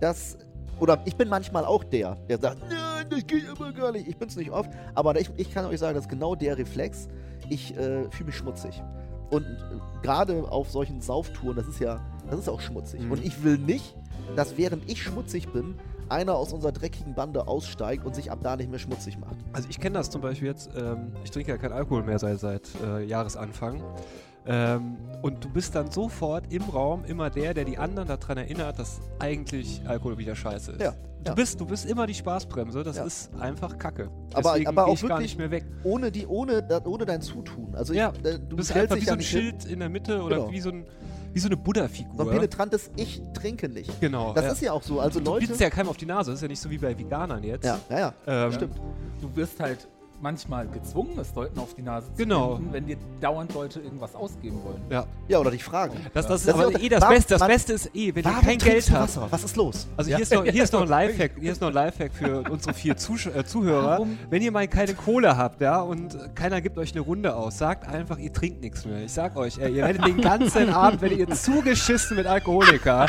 dass. 0.00 0.38
Oder 0.80 1.00
ich 1.04 1.14
bin 1.16 1.28
manchmal 1.28 1.64
auch 1.64 1.84
der, 1.84 2.16
der 2.28 2.38
sagt, 2.38 2.58
nein, 2.68 3.06
das 3.08 3.24
geht 3.26 3.48
aber 3.48 3.72
gar 3.72 3.92
nicht. 3.92 4.08
Ich 4.08 4.16
bin 4.16 4.28
es 4.28 4.34
nicht 4.36 4.50
oft, 4.50 4.70
aber 4.94 5.20
ich, 5.20 5.30
ich 5.36 5.52
kann 5.54 5.64
euch 5.66 5.78
sagen, 5.78 5.94
das 5.94 6.04
ist 6.04 6.10
genau 6.10 6.34
der 6.34 6.58
Reflex. 6.58 7.08
Ich 7.48 7.76
äh, 7.76 8.10
fühle 8.10 8.26
mich 8.26 8.36
schmutzig. 8.36 8.82
Und 9.30 9.44
äh, 9.44 10.02
gerade 10.02 10.50
auf 10.50 10.70
solchen 10.70 11.00
Sauftouren, 11.00 11.56
das 11.56 11.68
ist 11.68 11.78
ja, 11.78 12.00
das 12.28 12.40
ist 12.40 12.48
auch 12.48 12.60
schmutzig. 12.60 13.02
Mhm. 13.02 13.12
Und 13.12 13.24
ich 13.24 13.44
will 13.44 13.56
nicht, 13.58 13.96
dass 14.34 14.56
während 14.56 14.90
ich 14.90 15.00
schmutzig 15.02 15.52
bin, 15.52 15.76
einer 16.08 16.34
aus 16.34 16.52
unserer 16.52 16.72
dreckigen 16.72 17.14
Bande 17.14 17.46
aussteigt 17.48 18.04
und 18.04 18.14
sich 18.14 18.30
ab 18.30 18.38
da 18.42 18.56
nicht 18.56 18.70
mehr 18.70 18.78
schmutzig 18.78 19.18
macht. 19.18 19.36
Also 19.52 19.68
ich 19.70 19.78
kenne 19.80 19.98
das 19.98 20.10
zum 20.10 20.20
Beispiel 20.20 20.48
jetzt, 20.48 20.70
ähm, 20.76 21.12
ich 21.24 21.30
trinke 21.30 21.50
ja 21.52 21.58
keinen 21.58 21.72
Alkohol 21.72 22.02
mehr 22.02 22.18
seit, 22.18 22.40
seit 22.40 22.68
äh, 22.86 23.04
Jahresanfang. 23.04 23.82
Ähm, 24.46 24.96
und 25.22 25.42
du 25.42 25.48
bist 25.48 25.74
dann 25.74 25.90
sofort 25.90 26.52
im 26.52 26.62
Raum 26.64 27.04
immer 27.06 27.30
der, 27.30 27.54
der 27.54 27.64
die 27.64 27.78
anderen 27.78 28.08
daran 28.08 28.36
erinnert, 28.36 28.78
dass 28.78 29.00
eigentlich 29.18 29.80
Alkohol 29.86 30.18
wieder 30.18 30.34
scheiße 30.34 30.72
ist. 30.72 30.80
Ja, 30.82 30.92
Du, 31.24 31.30
ja. 31.30 31.34
Bist, 31.36 31.58
du 31.58 31.64
bist 31.64 31.86
immer 31.86 32.06
die 32.06 32.12
Spaßbremse, 32.12 32.82
das 32.82 32.96
Ja. 32.98 33.04
ist 33.04 33.30
einfach 33.40 33.78
Kacke. 33.78 34.10
Aber- 34.34 34.50
Deswegen 34.50 34.68
aber 34.68 34.84
auch 34.86 35.00
wirklich- 35.00 35.20
nicht 35.20 35.38
mehr 35.38 35.50
weg. 35.50 35.64
Ohne, 35.82 36.12
die, 36.12 36.26
ohne, 36.26 36.62
ohne 36.84 37.06
dein 37.06 37.22
Zutun. 37.22 37.74
Also 37.74 37.94
ich, 37.94 37.98
Ja, 38.00 38.12
äh, 38.22 38.38
Du 38.46 38.56
bist 38.56 38.76
einfach 38.76 38.96
wie 38.96 39.00
so 39.06 39.12
ein 39.12 39.20
hin. 39.20 39.26
Schild 39.26 39.64
in 39.64 39.78
der 39.78 39.88
Mitte 39.88 40.20
oder 40.22 40.36
Genau. 40.36 40.52
wie 40.52 40.60
so, 40.60 40.68
ein, 40.68 40.84
wie 41.34 41.40
so 41.40 41.48
eine 41.48 41.56
Buddha-Figur. 41.56 42.14
So 42.16 42.22
ein 42.22 42.30
penetrantes 42.30 42.90
Ich 42.96 43.20
trinke 43.34 43.68
nicht. 43.68 44.00
Genau. 44.00 44.32
Das 44.32 44.44
ja. 44.44 44.52
ist 44.52 44.62
ja 44.62 44.72
auch 44.72 44.82
so. 44.82 45.00
Also 45.00 45.18
du 45.18 45.26
Leute. 45.26 45.40
bietest 45.40 45.60
ja 45.60 45.68
keinem 45.68 45.88
auf 45.88 45.96
die 45.96 46.06
Nase, 46.06 46.30
das 46.30 46.38
ist 46.38 46.42
ja 46.42 46.48
nicht 46.48 46.60
so 46.60 46.70
wie 46.70 46.78
bei 46.78 46.96
Veganern 46.96 47.42
jetzt. 47.42 47.64
Ja, 47.64 47.80
ja, 47.90 47.98
ja. 47.98 48.14
Ähm, 48.26 48.52
Stimmt. 48.52 48.76
Du 49.20 49.34
wirst 49.36 49.58
halt 49.60 49.88
manchmal 50.24 50.66
gezwungen, 50.68 51.18
es 51.20 51.34
Leuten 51.34 51.58
auf 51.60 51.74
die 51.74 51.82
Nase 51.82 52.06
zu 52.08 52.16
Genau. 52.16 52.54
binden, 52.56 52.72
wenn 52.72 52.86
dir 52.86 52.96
dauernd 53.20 53.52
Leute 53.52 53.78
irgendwas 53.80 54.14
ausgeben 54.14 54.58
wollen. 54.64 54.80
Ja. 54.88 55.04
Ja, 55.28 55.38
oder 55.38 55.50
dich 55.50 55.62
fragen. 55.62 55.94
Das, 56.14 56.26
das 56.26 56.40
ist 56.40 56.48
Das 56.48 56.56
ist 56.56 56.62
aber 56.64 56.80
eh 56.80 56.88
das 56.88 57.02
Warum- 57.02 57.14
Beste. 57.14 57.34
Das 57.38 57.46
Beste 57.46 57.72
ist 57.74 57.90
eh, 57.94 58.14
wenn 58.14 58.24
ihr 58.24 58.30
kein 58.40 58.58
Geld 58.58 58.90
habt. 58.90 59.02
Wasser? 59.02 59.26
Was 59.30 59.44
ist 59.44 59.56
los? 59.56 59.86
Also 59.98 60.10
Ja. 60.10 60.16
hier, 60.16 60.22
ist 60.22 60.32
noch, 60.32 60.44
hier, 60.44 60.64
ist 60.64 60.72
noch 60.72 60.80
ein 60.82 60.88
Lifehack, 60.96 61.32
hier 61.38 61.52
ist 61.52 61.60
noch 61.60 61.68
ein 61.68 61.74
Lifehack 61.74 62.12
für 62.14 62.42
unsere 62.50 62.72
vier 62.74 62.96
Zusch 62.96 63.26
äh, 63.26 63.44
Zuhörer. 63.44 63.90
Warum? 63.92 64.18
Wenn 64.30 64.40
ihr 64.42 64.50
mal 64.50 64.66
keine 64.66 64.94
Kohle 64.94 65.36
habt, 65.36 65.60
ja, 65.60 65.80
und 65.82 66.16
keiner 66.34 66.60
gibt 66.62 66.78
euch 66.78 66.92
eine 66.92 67.00
Runde 67.02 67.36
aus, 67.36 67.58
sagt 67.58 67.86
einfach, 67.86 68.18
ihr 68.18 68.32
trinkt 68.32 68.62
nichts 68.62 68.86
mehr. 68.86 69.02
Ich 69.04 69.12
sag 69.12 69.36
euch, 69.36 69.58
ey, 69.58 69.76
ihr 69.76 69.84
werdet 69.84 70.06
den 70.06 70.20
ganzen 70.22 70.68
Abend, 70.74 71.02
werdet 71.02 71.18
ihr 71.18 71.30
zugeschissen 71.30 72.16
mit 72.16 72.26
Alkoholiker. 72.26 73.06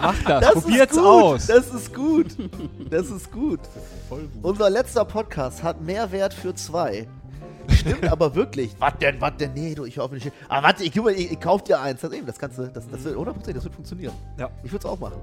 Macht 0.00 0.28
das, 0.28 0.40
Das 0.40 0.52
probiert's 0.54 0.92
ist 0.92 0.98
gut. 1.02 1.06
aus. 1.06 1.46
Das 1.46 1.74
ist 1.74 1.94
gut. 1.94 2.26
Das 2.88 3.10
ist 3.10 3.30
gut. 3.32 3.60
Voll 4.08 4.22
gut. 4.22 4.30
Unser 4.44 4.70
letzter 4.70 5.04
Podcast 5.04 5.62
hat 5.62 5.80
Mehrwert 6.20 6.34
für 6.34 6.54
zwei. 6.54 7.08
Stimmt 7.68 8.04
aber 8.10 8.34
wirklich. 8.34 8.74
Was 8.78 8.98
denn, 8.98 9.20
was 9.20 9.36
denn? 9.38 9.54
Nee, 9.54 9.74
du, 9.74 9.86
ich 9.86 9.96
hoffe 9.96 10.14
nicht. 10.14 10.30
Aber 10.48 10.66
warte, 10.66 10.84
ich, 10.84 10.94
ich, 10.94 11.32
ich 11.32 11.40
kauf 11.40 11.64
dir 11.64 11.80
eins. 11.80 12.02
Das, 12.02 12.12
eben, 12.12 12.26
das 12.26 12.38
kannst 12.38 12.58
du, 12.58 12.66
das, 12.66 12.86
das 12.88 13.04
wird 13.04 13.16
100%, 13.16 13.52
das 13.52 13.64
wird 13.64 13.74
funktionieren. 13.74 14.12
Ja. 14.38 14.50
Ich 14.62 14.70
würde 14.70 14.86
es 14.86 14.92
auch 14.92 15.00
machen. 15.00 15.18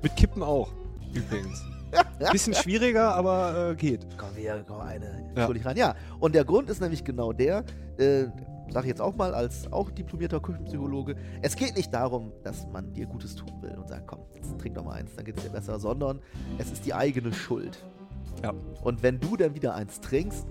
Mit 0.00 0.14
Kippen 0.14 0.42
auch, 0.42 0.70
übrigens. 1.12 1.64
Bisschen 2.32 2.54
schwieriger, 2.54 3.14
aber 3.14 3.70
äh, 3.70 3.74
geht. 3.74 4.06
Komm 4.16 4.34
her, 4.36 4.64
komm 4.66 4.80
eine. 4.80 5.32
Ja. 5.36 5.48
Ja. 5.52 5.62
rein. 5.64 5.76
Ja, 5.76 5.94
und 6.20 6.34
der 6.34 6.44
Grund 6.44 6.70
ist 6.70 6.80
nämlich 6.80 7.04
genau 7.04 7.32
der, 7.32 7.64
äh, 7.98 8.26
sage 8.70 8.86
ich 8.86 8.90
jetzt 8.90 9.00
auch 9.00 9.16
mal 9.16 9.34
als 9.34 9.70
auch 9.72 9.90
diplomierter 9.90 10.40
Küchenpsychologe, 10.40 11.16
es 11.42 11.56
geht 11.56 11.76
nicht 11.76 11.92
darum, 11.92 12.32
dass 12.44 12.66
man 12.72 12.92
dir 12.94 13.06
Gutes 13.06 13.34
tun 13.34 13.52
will 13.60 13.76
und 13.76 13.88
sagt, 13.88 14.06
komm, 14.06 14.20
jetzt 14.34 14.56
trink 14.58 14.76
doch 14.76 14.84
mal 14.84 14.94
eins, 14.94 15.14
dann 15.16 15.24
geht 15.24 15.36
es 15.36 15.42
dir 15.44 15.50
besser, 15.50 15.78
sondern 15.78 16.20
es 16.58 16.70
ist 16.70 16.86
die 16.86 16.94
eigene 16.94 17.32
Schuld. 17.32 17.84
Ja. 18.42 18.52
Und 18.82 19.02
wenn 19.02 19.20
du 19.20 19.36
dann 19.36 19.54
wieder 19.54 19.74
eins 19.74 20.00
trinkst, 20.00 20.46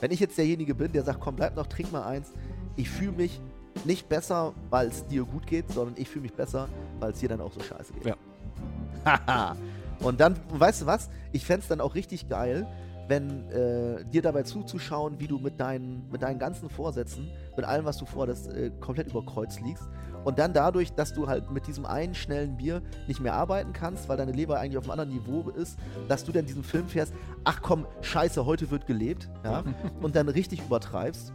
wenn 0.00 0.10
ich 0.10 0.20
jetzt 0.20 0.38
derjenige 0.38 0.74
bin, 0.74 0.92
der 0.92 1.04
sagt, 1.04 1.20
komm, 1.20 1.36
bleib 1.36 1.56
noch, 1.56 1.66
trink 1.66 1.92
mal 1.92 2.04
eins, 2.04 2.32
ich 2.76 2.88
fühle 2.88 3.12
mich 3.12 3.40
nicht 3.84 4.08
besser, 4.08 4.54
weil 4.70 4.88
es 4.88 5.06
dir 5.06 5.24
gut 5.24 5.46
geht, 5.46 5.70
sondern 5.70 5.94
ich 5.98 6.08
fühle 6.08 6.22
mich 6.22 6.32
besser, 6.32 6.68
weil 6.98 7.12
es 7.12 7.20
dir 7.20 7.28
dann 7.28 7.40
auch 7.40 7.52
so 7.52 7.60
scheiße 7.60 7.92
geht. 7.92 8.06
Ja. 8.06 8.16
Haha. 9.04 9.56
Und 10.00 10.20
dann, 10.20 10.36
weißt 10.48 10.82
du 10.82 10.86
was? 10.86 11.10
Ich 11.32 11.44
fände 11.44 11.62
es 11.62 11.68
dann 11.68 11.80
auch 11.80 11.94
richtig 11.94 12.28
geil, 12.28 12.66
wenn 13.10 13.50
äh, 13.50 14.04
dir 14.04 14.22
dabei 14.22 14.44
zuzuschauen, 14.44 15.18
wie 15.18 15.26
du 15.26 15.38
mit 15.38 15.58
deinen, 15.58 16.08
mit 16.12 16.22
deinen 16.22 16.38
ganzen 16.38 16.70
Vorsätzen, 16.70 17.28
mit 17.56 17.66
allem, 17.66 17.84
was 17.84 17.98
du 17.98 18.06
vorhast, 18.06 18.48
äh, 18.52 18.70
komplett 18.80 19.08
über 19.08 19.26
Kreuz 19.26 19.58
liegst. 19.58 19.88
Und 20.22 20.38
dann 20.38 20.52
dadurch, 20.52 20.92
dass 20.92 21.12
du 21.12 21.26
halt 21.26 21.50
mit 21.50 21.66
diesem 21.66 21.86
einen 21.86 22.14
schnellen 22.14 22.56
Bier 22.56 22.82
nicht 23.08 23.20
mehr 23.20 23.34
arbeiten 23.34 23.72
kannst, 23.72 24.08
weil 24.08 24.16
deine 24.16 24.30
Leber 24.30 24.60
eigentlich 24.60 24.78
auf 24.78 24.84
einem 24.84 24.92
anderen 24.92 25.10
Niveau 25.10 25.50
ist, 25.50 25.76
dass 26.08 26.24
du 26.24 26.30
dann 26.30 26.46
diesen 26.46 26.62
Film 26.62 26.86
fährst, 26.86 27.12
ach 27.42 27.60
komm, 27.62 27.84
scheiße, 28.00 28.46
heute 28.46 28.70
wird 28.70 28.86
gelebt, 28.86 29.28
ja, 29.44 29.64
und 30.00 30.14
dann 30.14 30.28
richtig 30.28 30.62
übertreibst, 30.62 31.32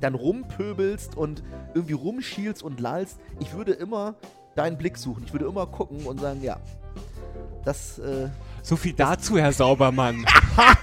dann 0.00 0.14
rumpöbelst 0.14 1.16
und 1.16 1.42
irgendwie 1.72 1.94
rumschielst 1.94 2.62
und 2.62 2.78
lallst. 2.78 3.18
Ich 3.38 3.54
würde 3.54 3.72
immer 3.72 4.16
deinen 4.54 4.76
Blick 4.76 4.98
suchen. 4.98 5.22
Ich 5.24 5.32
würde 5.32 5.46
immer 5.46 5.66
gucken 5.66 6.04
und 6.04 6.20
sagen, 6.20 6.42
ja, 6.42 6.58
das, 7.64 7.98
äh, 7.98 8.28
So 8.62 8.76
viel 8.76 8.92
dazu, 8.92 9.38
Herr 9.38 9.52
Saubermann. 9.52 10.26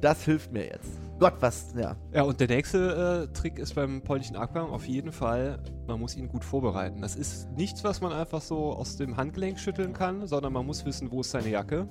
das 0.00 0.24
hilft 0.24 0.52
mir 0.52 0.64
jetzt. 0.64 1.00
Gott, 1.18 1.34
was, 1.40 1.72
ja. 1.76 1.96
Ja, 2.12 2.22
und 2.22 2.40
der 2.40 2.48
nächste 2.48 3.28
äh, 3.30 3.32
Trick 3.32 3.58
ist 3.58 3.74
beim 3.74 4.02
polnischen 4.02 4.36
Abgang 4.36 4.70
auf 4.70 4.86
jeden 4.86 5.12
Fall, 5.12 5.58
man 5.86 6.00
muss 6.00 6.16
ihn 6.16 6.28
gut 6.28 6.44
vorbereiten. 6.44 7.00
Das 7.00 7.14
ist 7.14 7.48
nichts, 7.52 7.84
was 7.84 8.00
man 8.00 8.12
einfach 8.12 8.40
so 8.40 8.72
aus 8.72 8.96
dem 8.96 9.16
Handgelenk 9.16 9.58
schütteln 9.60 9.92
kann, 9.92 10.26
sondern 10.26 10.52
man 10.52 10.66
muss 10.66 10.84
wissen, 10.84 11.10
wo 11.12 11.20
ist 11.20 11.30
seine 11.30 11.48
Jacke. 11.48 11.88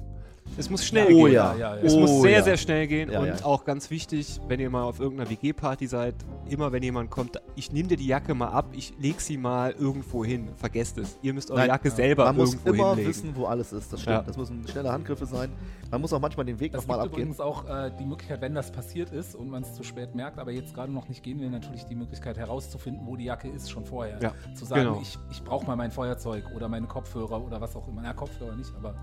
Es 0.58 0.70
muss 0.70 0.86
schnell 0.86 1.06
Oh 1.14 1.24
gehen. 1.26 1.34
ja. 1.34 1.56
ja, 1.56 1.76
ja. 1.76 1.82
Es 1.82 1.94
Oh 1.96 2.02
muss 2.02 2.22
sehr, 2.22 2.32
ja. 2.32 2.44
sehr 2.44 2.58
schnell 2.58 2.86
gehen 2.88 3.10
Ja, 3.12 3.20
und 3.22 3.28
ja. 3.28 3.36
auch 3.44 3.66
ganz 3.66 3.90
wichtig, 3.90 4.40
wenn 4.48 4.60
ihr 4.60 4.70
mal 4.70 4.84
auf 4.84 5.00
irgendeiner 5.00 5.30
WG-Party 5.30 5.88
seid, 5.88 6.14
immer 6.48 6.72
wenn 6.72 6.84
jemand 6.84 7.10
kommt, 7.10 7.42
ich 7.56 7.72
nehme 7.72 7.88
dir 7.88 7.98
die 7.98 8.06
Jacke 8.08 8.36
mal 8.36 8.50
ab, 8.50 8.68
ich 8.74 8.94
leg 9.00 9.20
sie 9.20 9.38
mal 9.38 9.72
irgendwo 9.72 10.24
hin. 10.24 10.50
Vergesst 10.58 10.98
es. 11.00 11.18
Ihr 11.24 11.34
müsst 11.34 11.50
eure 11.50 11.62
Nein, 11.62 11.70
Jacke 11.70 11.90
selber 11.90 12.26
Man 12.26 12.36
muss 12.36 12.54
irgendwo 12.54 12.70
immer 12.74 12.88
hinlegen. 12.90 13.10
wissen, 13.10 13.36
wo 13.36 13.46
alles 13.46 13.74
ist. 13.74 13.92
Das 13.92 14.02
stimmt. 14.02 14.18
Ja. 14.18 14.22
Das 14.24 14.38
müssen 14.38 14.68
schnelle 14.68 14.92
Handgriffe 14.92 15.26
sein. 15.26 15.50
Man 15.90 16.02
muss 16.02 16.14
auch 16.14 16.20
manchmal 16.20 16.46
den 16.46 16.60
Weg 16.60 16.74
Es 16.74 16.82
nochmal 16.82 16.98
gibt 17.04 17.14
abgehen. 17.14 17.28
übrigens 17.30 17.40
auch 17.40 17.68
äh, 17.68 17.92
die 18.00 18.06
Möglichkeit, 18.06 18.42
wenn 18.42 18.54
das 18.54 18.72
passiert 18.72 19.12
ist 19.12 19.36
und 19.36 19.50
man 19.50 19.64
es 19.64 19.74
zu 19.74 19.84
spät 19.84 20.14
merkt, 20.16 20.38
aber 20.40 20.52
jetzt 20.52 20.74
gerade 20.74 20.92
noch 20.92 21.08
nicht 21.08 21.24
gehen 21.24 21.40
will, 21.40 21.50
natürlich 21.50 21.86
die 21.86 21.96
Möglichkeit 21.96 22.38
herauszufinden, 22.38 23.06
wo 23.08 23.16
die 23.16 23.26
Jacke 23.26 23.48
ist, 23.48 23.70
schon 23.72 23.86
vorher. 23.86 24.20
Ja, 24.22 24.34
Zu 24.56 24.66
sagen, 24.66 24.84
genau. 24.84 25.00
ich, 25.02 25.18
ich 25.32 25.44
brauche 25.44 25.66
mal 25.66 25.76
mein 25.76 25.92
Feuerzeug 25.92 26.44
oder 26.56 26.68
meine 26.68 26.88
Kopfhörer 26.88 27.44
oder 27.44 27.60
was 27.62 27.76
auch 27.76 27.88
immer. 27.88 28.02
Na, 28.04 28.14
Kopfhörer 28.14 28.56
nicht, 28.56 28.72
aber 28.76 28.96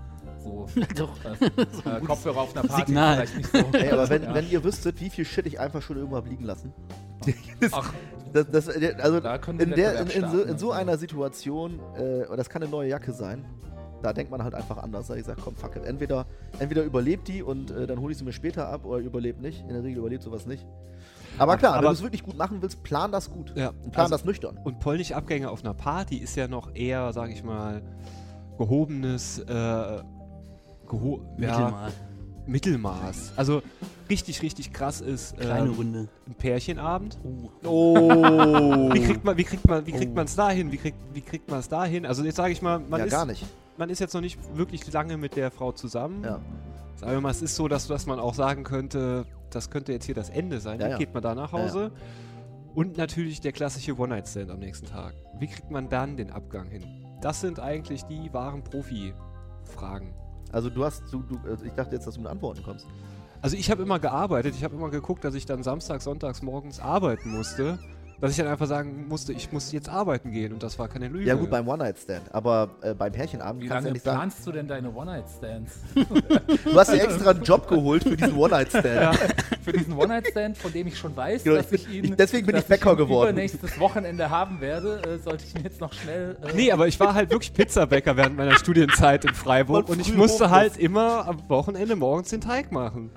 so 0.43 0.67
Doch. 0.95 1.17
äh, 1.25 1.97
äh, 1.97 2.01
Kopfhörer 2.05 2.41
auf 2.41 2.55
einer 2.55 2.67
Party 2.67 2.85
Signal. 2.87 3.15
vielleicht 3.27 3.37
nicht 3.37 3.51
so. 3.51 3.57
Ey, 3.77 3.91
aber 3.91 4.09
wenn, 4.09 4.23
Ja. 4.23 4.33
wenn 4.33 4.49
ihr 4.49 4.63
wüsstet, 4.63 4.99
wie 5.01 5.09
viel 5.09 5.25
Shit 5.25 5.45
ich 5.47 5.59
einfach 5.59 5.81
schon 5.81 5.97
irgendwo 5.97 6.17
hab 6.17 6.27
liegen 6.27 6.43
lassen. 6.45 6.73
das, 7.59 7.71
Ach, 7.73 7.93
das, 8.33 8.49
das, 8.49 8.67
also 8.99 9.19
da 9.19 9.37
können 9.37 9.59
wir 9.59 9.67
in, 9.67 9.73
der, 9.75 10.01
in, 10.01 10.07
in, 10.07 10.29
so, 10.29 10.41
in 10.43 10.57
so 10.57 10.71
einer 10.71 10.97
Situation, 10.97 11.79
äh, 11.95 12.35
das 12.35 12.49
kann 12.49 12.61
eine 12.63 12.71
neue 12.71 12.89
Jacke 12.89 13.13
sein, 13.13 13.45
da 14.01 14.13
denkt 14.13 14.31
man 14.31 14.43
halt 14.43 14.55
einfach 14.55 14.77
anders. 14.77 15.07
Da 15.07 15.15
ich 15.15 15.25
sage, 15.25 15.39
komm, 15.43 15.55
fuck 15.55 15.75
it. 15.75 15.85
Entweder, 15.85 16.25
entweder 16.57 16.81
überlebt 16.83 17.27
die 17.27 17.43
und 17.43 17.69
äh, 17.69 17.85
dann 17.85 17.99
hole 17.99 18.11
ich 18.13 18.17
sie 18.17 18.23
mir 18.23 18.33
später 18.33 18.67
ab 18.69 18.83
oder 18.85 18.97
überlebt 18.97 19.39
nicht. 19.41 19.61
In 19.61 19.73
der 19.73 19.83
Regel 19.83 19.99
überlebt 19.99 20.23
sowas 20.23 20.47
nicht. 20.47 20.65
Aber 21.37 21.55
klar, 21.57 21.73
Aber- 21.75 21.83
wenn 21.83 21.87
du 21.89 21.93
es 21.93 22.01
wirklich 22.01 22.23
gut 22.23 22.35
machen 22.35 22.61
willst, 22.61 22.81
plan 22.81 23.11
das 23.11 23.29
gut. 23.29 23.53
Ja, 23.55 23.69
Und 23.69 23.91
plan 23.91 24.05
also- 24.05 24.15
das 24.15 24.25
nüchtern. 24.25 24.57
Und 24.63 24.79
polnische 24.79 25.15
Abgänge 25.15 25.51
auf 25.51 25.63
einer 25.63 25.75
Party 25.75 26.17
ist 26.17 26.35
ja 26.35 26.47
noch 26.47 26.73
eher, 26.73 27.13
sag 27.13 27.29
ich 27.29 27.43
mal, 27.43 27.83
gehobenes 28.57 29.39
äh, 29.39 30.01
geho 30.91 31.19
ja, 31.37 31.47
Mittelmaß. 31.57 31.93
Mittelmaß. 32.47 33.33
Also 33.37 33.61
richtig, 34.09 34.41
richtig 34.41 34.73
krass 34.73 34.99
ist 35.01 35.37
Kleine 35.37 35.67
ähm, 35.69 35.73
Runde. 35.75 36.07
ein 36.27 36.33
Pärchenabend. 36.35 37.17
Oh. 37.23 37.49
Oh. 37.65 38.93
Wie 38.93 38.99
kriegt 39.01 39.23
man, 39.23 39.37
wie 39.37 39.43
kriegt 39.43 39.67
man, 39.67 39.85
wie 39.85 39.91
kriegt 39.91 40.11
Oh. 40.11 40.15
man 40.15 40.25
es 40.25 40.35
dahin? 40.35 40.71
Wie 40.71 40.77
kriegt, 40.77 40.97
wie 41.13 41.21
kriegt 41.21 41.49
man 41.49 41.59
es 41.59 41.69
dahin? 41.69 42.05
Also 42.05 42.23
jetzt 42.23 42.35
sage 42.35 42.51
ich 42.51 42.61
mal, 42.61 42.79
man 42.79 42.99
ja, 42.99 43.05
ist, 43.05 43.11
gar 43.11 43.25
nicht. 43.25 43.45
man 43.77 43.89
ist 43.89 43.99
jetzt 43.99 44.13
noch 44.13 44.21
nicht 44.21 44.37
wirklich 44.57 44.91
lange 44.91 45.17
mit 45.17 45.35
der 45.35 45.51
Frau 45.51 45.71
zusammen. 45.71 46.23
Ja. 46.23 46.39
Sagen 46.95 47.13
wir 47.13 47.21
mal, 47.21 47.29
es 47.31 47.41
ist 47.41 47.55
so, 47.55 47.67
dass, 47.67 47.87
dass 47.87 48.05
man 48.05 48.19
auch 48.19 48.33
sagen 48.33 48.63
könnte, 48.63 49.25
das 49.49 49.69
könnte 49.69 49.91
jetzt 49.91 50.05
hier 50.05 50.15
das 50.15 50.29
Ende 50.29 50.59
sein. 50.59 50.79
Ja, 50.79 50.85
Dann 50.85 50.91
ja. 50.91 50.97
geht 50.97 51.13
man 51.13 51.23
da 51.23 51.33
nach 51.35 51.53
Ja, 51.53 51.59
ja. 51.59 51.65
Hause. 51.65 51.91
Und 52.73 52.97
natürlich 52.97 53.41
der 53.41 53.51
klassische 53.51 53.97
One-Night-Stand 53.97 54.49
am 54.49 54.59
nächsten 54.59 54.85
Tag. 54.87 55.13
Wie 55.39 55.47
kriegt 55.47 55.71
man 55.71 55.89
dann 55.89 56.15
den 56.17 56.31
Abgang 56.31 56.69
hin? 56.69 56.83
Das 57.21 57.41
sind 57.41 57.59
eigentlich 57.59 58.03
die 58.05 58.31
wahren 58.33 58.63
Profi-Fragen. 58.63 60.13
Also 60.51 60.69
du 60.69 60.83
hast, 60.83 61.03
du, 61.11 61.23
du, 61.23 61.39
also 61.49 61.65
ich 61.65 61.73
dachte 61.73 61.95
jetzt, 61.95 62.07
dass 62.07 62.15
du 62.15 62.21
mit 62.21 62.29
Antworten 62.29 62.63
kommst. 62.63 62.87
Also 63.41 63.57
ich 63.57 63.71
habe 63.71 63.81
immer 63.81 63.99
gearbeitet, 63.99 64.55
ich 64.55 64.63
habe 64.63 64.75
immer 64.75 64.89
geguckt, 64.89 65.23
dass 65.23 65.33
ich 65.33 65.45
dann 65.45 65.63
samstags, 65.63 66.03
sonntags 66.03 66.41
morgens 66.41 66.79
arbeiten 66.79 67.31
musste. 67.31 67.79
Dass 68.21 68.31
ich 68.31 68.37
dann 68.37 68.47
einfach 68.47 68.67
sagen 68.67 69.07
musste, 69.09 69.33
ich 69.33 69.51
muss 69.51 69.71
jetzt 69.71 69.89
arbeiten 69.89 70.31
gehen 70.31 70.53
und 70.53 70.61
das 70.61 70.77
war 70.77 70.87
keine 70.87 71.07
Lüge. 71.07 71.25
Ja 71.25 71.33
gut, 71.33 71.49
beim 71.49 71.67
One-Night-Stand. 71.67 72.21
Aber 72.33 72.69
äh, 72.81 72.93
beim 72.93 73.11
Pärchenabend 73.11 73.63
Wie 73.63 73.67
kannst 73.67 73.85
du 73.85 73.87
ja 73.89 73.93
nicht 73.93 74.05
sagen, 74.05 74.17
planst 74.19 74.45
du 74.47 74.51
denn 74.51 74.67
deine 74.67 74.93
One-Night-Stands? 74.93 75.73
du 76.65 76.75
hast 76.79 76.93
dir 76.93 77.01
extra 77.03 77.31
einen 77.31 77.43
Job 77.43 77.67
geholt 77.67 78.03
für 78.03 78.15
diesen 78.15 78.35
One-Night-Stand. 78.37 79.17
Für 79.63 79.71
diesen 79.73 79.93
One-Night-Stand, 79.97 80.57
von 80.57 80.71
dem 80.71 80.87
ich 80.87 80.97
schon 80.97 81.15
weiß, 81.15 81.43
Genau, 81.43 81.55
dass 81.57 81.71
ich 81.71 81.89
ihn 81.89 82.03
ich- 82.05 82.15
deswegen 82.15 82.45
bin 82.45 82.55
ich 82.57 82.65
Bäcker 82.65 82.91
ihn 82.91 82.97
geworden. 82.97 83.35
nächstes 83.35 83.79
Wochenende 83.79 84.29
haben 84.29 84.61
werde, 84.61 85.01
äh, 85.03 85.17
sollte 85.17 85.43
ich 85.45 85.53
mir 85.55 85.61
jetzt 85.61 85.81
noch 85.81 85.91
schnell... 85.93 86.37
Äh, 86.43 86.53
Nee, 86.55 86.71
aber 86.71 86.87
ich 86.87 86.99
war 86.99 87.15
halt 87.15 87.31
wirklich 87.31 87.53
Pizzabäcker 87.53 88.17
während 88.17 88.37
meiner 88.37 88.55
Studienzeit 88.57 89.25
in 89.25 89.33
Freiburg 89.33 89.89
Und 89.89 89.95
und 89.95 89.99
ich 90.01 90.15
musste 90.15 90.51
halt 90.51 90.77
immer 90.77 91.27
am 91.27 91.49
Wochenende 91.49 91.95
morgens 91.95 92.29
den 92.29 92.41
Teig 92.41 92.71
machen. 92.71 93.09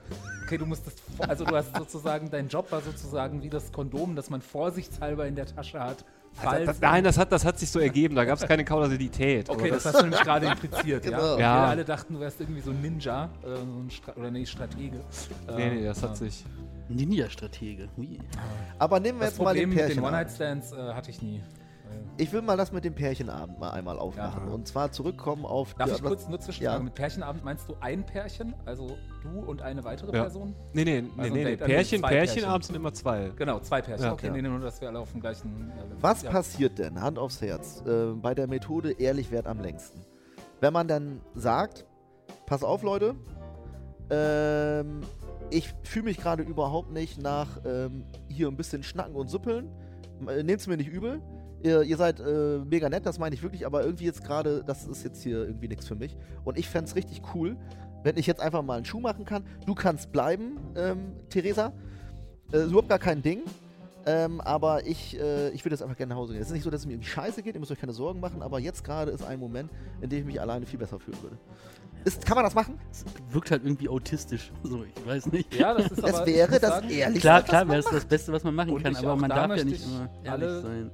Okay, 0.44 0.58
du 0.58 0.66
musstest, 0.66 1.02
also 1.18 1.44
du 1.44 1.56
hast 1.56 1.74
sozusagen, 1.76 2.30
dein 2.30 2.48
Job 2.48 2.70
war 2.70 2.80
sozusagen 2.82 3.42
wie 3.42 3.48
das 3.48 3.72
Kondom, 3.72 4.14
das 4.14 4.28
man 4.30 4.42
vorsichtshalber 4.42 5.26
in 5.26 5.34
der 5.34 5.46
Tasche 5.46 5.80
hat. 5.80 6.04
falls- 6.34 6.66
Das, 6.66 6.80
nein, 6.80 7.02
das 7.04 7.16
hat, 7.16 7.30
das 7.32 7.44
hat 7.44 7.58
sich 7.58 7.70
so 7.70 7.78
ergeben, 7.78 8.14
da 8.14 8.24
gab 8.24 8.38
es 8.38 8.46
keine 8.46 8.64
Kausalität. 8.64 9.48
Okay, 9.48 9.60
Aber 9.68 9.70
das 9.70 9.84
hast 9.86 9.98
du 9.98 10.02
nämlich 10.02 10.20
gerade 10.22 10.46
impliziert, 10.46 11.02
Genau. 11.04 11.18
ja? 11.18 11.32
Und 11.34 11.40
Ja. 11.40 11.54
Wir 11.62 11.68
alle 11.68 11.84
dachten, 11.84 12.14
du 12.14 12.20
wärst 12.20 12.40
irgendwie 12.40 12.60
so 12.60 12.70
ein 12.72 12.80
Ninja 12.82 13.30
äh, 13.42 13.46
so 13.46 13.54
ein 13.62 13.88
oder 14.16 14.30
nee, 14.30 14.44
Stratege. 14.44 15.00
Nee, 15.56 15.70
nee, 15.70 15.84
das 15.84 16.02
ja. 16.02 16.08
hat 16.08 16.16
sich. 16.16 16.44
Ninja-Stratege. 16.88 17.88
Ui. 17.96 18.18
Aber 18.78 19.00
nehmen 19.00 19.18
wir 19.18 19.26
Das 19.26 19.38
jetzt 19.38 19.42
mal 19.44 19.54
den 19.54 19.68
Problem 19.70 19.86
mit 19.88 19.96
den. 19.96 20.04
One-Night-Stands 20.04 20.72
äh, 20.72 20.76
hatte 20.92 21.10
ich 21.10 21.22
nie. 21.22 21.40
Äh, 22.18 22.22
Ich 22.22 22.32
will 22.32 22.42
mal 22.42 22.56
das 22.56 22.72
mit 22.72 22.84
dem 22.84 22.94
Pärchenabend 22.94 23.58
mal 23.58 23.70
einmal 23.70 23.98
aufmachen. 23.98 24.48
Ja. 24.48 24.52
Und 24.54 24.66
zwar 24.68 24.90
zurückkommen 24.92 25.44
auf... 25.44 25.74
Darf 25.74 25.88
die- 25.90 25.96
ich 25.96 26.02
kurz 26.02 26.28
nur 26.28 26.40
zwischenfragen? 26.40 26.80
Ja. 26.80 26.84
Mit 26.84 26.94
Pärchenabend 26.94 27.44
meinst 27.44 27.68
du 27.68 27.74
ein 27.80 28.04
Pärchen, 28.04 28.54
also 28.64 28.96
du 29.22 29.40
und 29.40 29.62
eine 29.62 29.82
weitere 29.84 30.14
Ja. 30.16 30.22
Person? 30.22 30.54
Nee, 30.72 30.84
nee, 30.84 31.00
nee, 31.02 31.08
Also 31.16 31.34
nee, 31.34 31.44
nee. 31.44 31.50
Also 31.52 31.64
Pärchen, 31.64 32.02
Pärchenabend 32.02 32.02
Pärchen. 32.02 32.62
sind 32.62 32.76
immer 32.76 32.92
zwei. 32.92 33.32
Genau, 33.36 33.60
zwei 33.60 33.82
Pärchen. 33.82 34.04
Ja. 34.06 34.12
okay, 34.12 34.26
Ja. 34.28 34.32
nee, 34.32 34.42
nee, 34.42 34.48
nur, 34.48 34.60
dass 34.60 34.80
wir 34.80 34.88
alle 34.88 34.98
auf 35.00 35.10
dem 35.12 35.20
gleichen 35.20 35.68
Level 35.76 35.96
Was 36.00 36.22
ja. 36.22 36.30
passiert 36.30 36.78
denn, 36.78 37.00
Hand 37.00 37.18
aufs 37.18 37.40
Herz, 37.40 37.82
äh, 37.86 38.12
bei 38.14 38.34
der 38.34 38.46
Methode 38.46 38.92
ehrlich 38.92 39.30
wert 39.30 39.46
am 39.46 39.60
längsten? 39.60 40.00
Wenn 40.60 40.72
man 40.72 40.88
dann 40.88 41.20
sagt, 41.34 41.84
pass 42.46 42.62
auf 42.62 42.82
Leute, 42.82 43.14
ähm, 44.10 45.00
ich 45.50 45.74
fühle 45.82 46.06
mich 46.06 46.16
gerade 46.18 46.42
überhaupt 46.42 46.90
nicht 46.92 47.20
nach 47.20 47.60
ähm, 47.64 48.04
hier 48.28 48.48
ein 48.48 48.56
bisschen 48.56 48.82
schnacken 48.82 49.14
und 49.14 49.28
suppeln, 49.28 49.68
äh, 50.26 50.42
nehmt's 50.42 50.66
mir 50.66 50.76
nicht 50.76 50.88
übel. 50.90 51.20
Ihr, 51.64 51.82
ihr 51.82 51.96
seid 51.96 52.20
äh, 52.20 52.58
mega 52.58 52.90
nett, 52.90 53.06
das 53.06 53.18
meine 53.18 53.34
ich 53.34 53.42
wirklich, 53.42 53.64
aber 53.64 53.82
irgendwie 53.82 54.04
jetzt 54.04 54.22
gerade, 54.22 54.62
das 54.64 54.86
ist 54.86 55.02
jetzt 55.02 55.22
hier 55.22 55.46
irgendwie 55.46 55.68
nichts 55.68 55.88
für 55.88 55.94
mich. 55.94 56.14
Und 56.44 56.58
ich 56.58 56.68
fände 56.68 56.90
es 56.90 56.94
richtig 56.94 57.22
cool, 57.34 57.56
wenn 58.02 58.18
ich 58.18 58.26
jetzt 58.26 58.42
einfach 58.42 58.62
mal 58.62 58.76
einen 58.76 58.84
Schuh 58.84 59.00
machen 59.00 59.24
kann. 59.24 59.44
Du 59.64 59.74
kannst 59.74 60.12
bleiben, 60.12 60.58
ähm, 60.76 61.14
Theresa. 61.30 61.72
Äh, 62.52 62.58
ist 62.58 62.66
überhaupt 62.66 62.90
gar 62.90 62.98
kein 62.98 63.22
Ding. 63.22 63.40
Ähm, 64.04 64.42
aber 64.42 64.86
ich, 64.86 65.18
äh, 65.18 65.48
ich 65.52 65.64
würde 65.64 65.74
jetzt 65.74 65.82
einfach 65.82 65.96
gerne 65.96 66.10
nach 66.10 66.20
Hause 66.20 66.34
gehen. 66.34 66.42
Es 66.42 66.48
ist 66.48 66.52
nicht 66.52 66.64
so, 66.64 66.68
dass 66.70 66.82
es 66.82 66.86
mir 66.86 66.92
irgendwie 66.92 67.08
scheiße 67.08 67.42
geht, 67.42 67.54
ihr 67.54 67.60
müsst 67.60 67.72
euch 67.72 67.80
keine 67.80 67.94
Sorgen 67.94 68.20
machen, 68.20 68.42
aber 68.42 68.58
jetzt 68.58 68.84
gerade 68.84 69.10
ist 69.10 69.24
ein 69.24 69.40
Moment, 69.40 69.70
in 70.02 70.10
dem 70.10 70.18
ich 70.18 70.26
mich 70.26 70.40
alleine 70.42 70.66
viel 70.66 70.78
besser 70.78 70.98
fühlen 70.98 71.16
würde. 71.22 71.38
Ist, 72.04 72.26
kann 72.26 72.34
man 72.34 72.44
das 72.44 72.54
machen? 72.54 72.78
Es 72.90 73.06
wirkt 73.30 73.50
halt 73.50 73.64
irgendwie 73.64 73.88
autistisch. 73.88 74.52
So, 74.62 74.84
ich 74.84 75.06
weiß 75.06 75.32
nicht. 75.32 75.54
Ja, 75.54 75.72
das 75.72 75.90
ist 75.90 76.04
aber, 76.04 76.26
ich 76.26 76.34
wäre 76.34 76.60
das 76.60 76.70
sagen, 76.70 76.90
ehrlich 76.90 77.20
Klar, 77.22 77.42
klar 77.42 77.66
wäre 77.66 77.78
es 77.78 77.86
das 77.86 78.04
Beste, 78.04 78.30
was 78.30 78.44
man 78.44 78.54
machen 78.54 78.74
Und 78.74 78.82
kann, 78.82 78.94
aber 78.94 79.16
man 79.16 79.30
da 79.30 79.46
darf 79.46 79.56
ja 79.56 79.64
nicht 79.64 79.80
ich 79.80 79.86
immer 79.86 80.10
ehrlich 80.22 80.62
sein. 80.62 80.90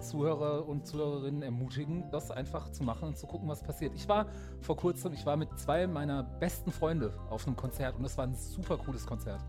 Zuhörer 0.00 0.66
und 0.68 0.86
Zuhörerinnen 0.86 1.42
ermutigen, 1.42 2.10
das 2.10 2.30
einfach 2.30 2.70
zu 2.70 2.82
machen 2.84 3.08
und 3.08 3.18
zu 3.18 3.26
gucken, 3.26 3.48
was 3.48 3.62
passiert. 3.62 3.94
Ich 3.94 4.08
war 4.08 4.26
vor 4.60 4.76
kurzem, 4.76 5.12
ich 5.12 5.26
war 5.26 5.36
mit 5.36 5.48
zwei 5.58 5.86
meiner 5.86 6.22
besten 6.22 6.70
Freunde 6.70 7.12
auf 7.30 7.46
einem 7.46 7.56
Konzert 7.56 7.96
und 7.96 8.02
das 8.02 8.16
war 8.16 8.26
ein 8.26 8.34
super 8.34 8.78
cooles 8.78 9.06
Konzert. 9.06 9.40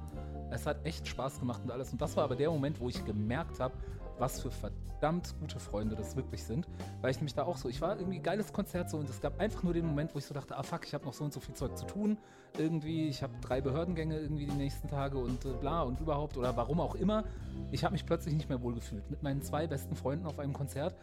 Es 0.52 0.66
hat 0.66 0.86
echt 0.86 1.08
Spaß 1.08 1.40
gemacht 1.40 1.62
und 1.64 1.72
alles. 1.72 1.92
Und 1.92 2.02
das 2.02 2.16
war 2.18 2.24
aber 2.24 2.36
der 2.36 2.50
Moment, 2.50 2.80
wo 2.80 2.90
ich 2.90 3.06
gemerkt 3.06 3.60
habe, 3.60 3.74
was 4.20 4.42
für 4.42 4.52
verdammt 4.52 5.34
gute 5.40 5.60
Freunde 5.60 5.96
das 5.96 6.16
wirklich 6.16 6.44
sind. 6.44 6.68
Weil 7.02 7.12
ich 7.12 7.22
mich 7.22 7.34
da 7.34 7.44
auch 7.44 7.58
so, 7.58 7.70
ich 7.70 7.82
war 7.82 7.98
irgendwie 7.98 8.20
geiles 8.20 8.54
Konzert 8.54 8.90
so 8.90 8.98
und 8.98 9.10
es 9.10 9.22
gab 9.22 9.40
einfach 9.40 9.64
nur 9.64 9.74
den 9.74 9.86
Moment, 9.86 10.14
wo 10.14 10.20
ich 10.20 10.26
so 10.26 10.34
dachte, 10.34 10.58
ah 10.58 10.64
fuck, 10.64 10.86
ich 10.86 10.94
habe 10.94 11.06
noch 11.06 11.14
so 11.14 11.24
und 11.24 11.34
so 11.34 11.40
viel 11.40 11.56
Zeug 11.56 11.78
zu 11.78 11.86
tun. 11.86 12.18
Irgendwie, 12.58 13.08
ich 13.08 13.24
habe 13.24 13.34
drei 13.42 13.62
Behördengänge 13.62 14.20
irgendwie 14.20 14.46
die 14.46 14.56
nächsten 14.56 14.88
Tage 14.88 15.18
und 15.18 15.46
äh, 15.46 15.54
bla 15.54 15.84
und 15.84 16.00
überhaupt 16.00 16.38
oder 16.38 16.56
warum 16.58 16.80
auch 16.80 16.96
immer. 16.96 17.24
Ich 17.72 17.84
habe 17.84 17.94
mich 17.94 18.06
plötzlich 18.06 18.34
nicht 18.34 18.50
mehr 18.50 18.62
wohlgefühlt 18.62 19.10
mit 19.10 19.24
meinen 19.24 19.42
zwei 19.42 19.68
besten 19.68 19.96
Freunden 19.96 20.26
auf 20.26 20.40
einem 20.40 20.54
Konzert. 20.54 20.96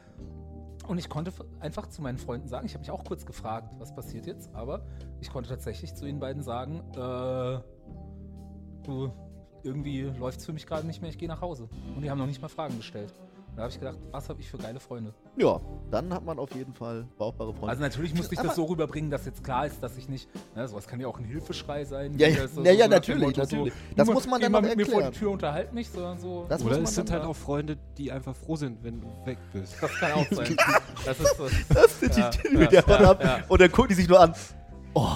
Und 0.87 0.99
ich 0.99 1.09
konnte 1.09 1.33
einfach 1.61 1.89
zu 1.89 2.03
meinen 2.03 2.19
Freunden 2.19 2.49
sagen, 2.49 2.67
ich 2.67 2.75
habe 2.75 2.81
mich 2.81 2.91
auch 2.91 3.05
kurz 3.05 3.27
gefragt, 3.27 3.75
was 3.79 3.95
passiert 3.95 4.27
jetzt, 4.27 4.55
aber 4.55 4.87
ich 5.21 5.31
konnte 5.31 5.51
tatsächlich 5.51 5.95
zu 5.95 6.07
ihnen 6.07 6.21
beiden 6.21 6.43
sagen, 6.43 6.83
äh, 6.93 7.59
du, 8.85 9.13
irgendwie 9.67 10.03
läuft 10.19 10.39
es 10.41 10.47
für 10.47 10.53
mich 10.53 10.67
gerade 10.67 10.87
nicht 10.87 11.01
mehr, 11.03 11.11
ich 11.11 11.19
gehe 11.19 11.29
nach 11.29 11.41
Hause. 11.41 11.69
Und 11.95 12.03
die 12.03 12.11
haben 12.11 12.19
noch 12.19 12.27
nicht 12.27 12.41
mal 12.41 12.49
Fragen 12.49 12.77
gestellt. 12.77 13.13
Da 13.55 13.63
habe 13.63 13.73
ich 13.73 13.79
gedacht, 13.81 13.97
was 14.11 14.29
habe 14.29 14.39
ich 14.43 14.51
für 14.51 14.59
geile 14.59 14.79
Freunde. 14.79 15.15
Ja, 15.39 15.59
dann 15.91 16.13
hat 16.13 16.23
man 16.27 16.39
auf 16.39 16.55
jeden 16.55 16.75
Fall 16.75 17.07
brauchbare 17.17 17.55
Freunde. 17.55 17.69
Also 17.71 17.81
natürlich 17.81 18.15
musste 18.15 18.35
ich 18.35 18.41
das 18.43 18.55
so 18.55 18.65
rüberbringen, 18.65 19.11
dass 19.11 19.25
jetzt 19.25 19.43
klar 19.43 19.65
ist, 19.67 19.83
dass 19.83 19.97
ich 19.97 20.11
nicht, 20.11 20.29
ne, 20.55 20.69
sowas 20.69 20.87
kann 20.87 21.01
ja 21.01 21.07
auch 21.09 21.19
ein 21.19 21.25
Hilfeschrei 21.25 21.87
sein. 21.87 22.19
Ja, 22.19 22.29
ja, 22.29 22.43
das 22.43 22.51
ja, 22.57 22.73
ja, 22.73 22.87
nach 22.87 23.01
dem 23.01 23.19
natürlich, 23.19 23.37
natürlich. 23.39 23.73
Das 23.97 24.07
"Du, 24.09 24.13
muss 24.13 24.27
man 24.27 24.43
dann 24.43 24.53
mal 24.53 24.61
mit 24.61 24.77
mir 24.77 24.85
vor 24.85 24.97
die 25.01 25.05
erklären. 25.07 25.13
Tür, 25.15 25.31
unterhalt 25.31 25.73
mich, 25.73 25.89
sondern 25.89 26.19
so. 26.19 26.45
Das 26.51 26.63
Oder 26.63 26.83
es 26.83 26.95
sind 26.95 27.11
halt 27.11 27.23
auch 27.25 27.35
Freunde, 27.35 27.79
die 27.97 28.13
einfach 28.13 28.37
froh 28.37 28.57
sind, 28.57 28.85
wenn 28.85 29.01
du 29.01 29.07
weg 29.25 29.39
bist. 29.55 29.75
das 29.81 29.91
kann 29.95 30.13
auch 30.13 30.27
sein. 30.33 30.55
Das 31.07 31.19
ist 31.19 31.37
so. 31.39 31.47
Das 31.73 31.99
sind 32.01 32.15
die, 32.15 32.21
Ja, 32.21 32.31
die 32.31 32.57
ja, 32.59 32.67
der 32.83 33.01
ja, 33.01 33.11
ab 33.11 33.25
ja. 33.25 33.39
und 33.49 33.59
dann 33.59 33.73
gucken 33.73 33.89
die 33.89 33.95
sich 33.95 34.07
nur 34.09 34.21
an. 34.21 34.35
Oh. 34.93 35.09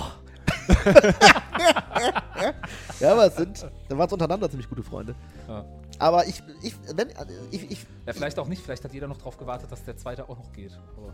Ja, 3.01 3.13
aber 3.13 3.27
es 3.27 3.37
sind, 3.37 3.67
dann 3.89 3.99
waren 3.99 4.07
es 4.07 4.13
untereinander 4.13 4.49
ziemlich 4.49 4.69
gute 4.69 4.83
Freunde. 4.83 5.15
Ja. 5.49 5.65
Aber 5.99 6.27
ich, 6.27 6.43
ich, 6.63 6.75
wenn, 6.95 7.09
ich, 7.51 7.71
ich, 7.71 7.87
Ja, 8.07 8.13
vielleicht 8.13 8.39
auch 8.39 8.49
nicht, 8.49 8.63
vielleicht 8.63 8.85
hat 8.85 8.93
jeder 8.93 9.07
noch 9.07 9.19
drauf 9.19 9.37
gewartet, 9.37 9.71
dass 9.71 9.85
der 9.85 9.97
zweite 9.97 10.29
auch 10.29 10.39
noch 10.39 10.53
geht. 10.53 10.73
Aber 10.97 11.13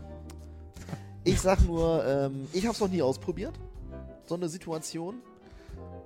ich 1.23 1.41
sag 1.41 1.61
nur, 1.65 2.05
ähm, 2.05 2.47
ich 2.53 2.63
habe 2.63 2.73
es 2.73 2.79
noch 2.79 2.87
nie 2.89 3.01
ausprobiert, 3.01 3.59
so 4.25 4.35
eine 4.35 4.47
Situation. 4.47 5.15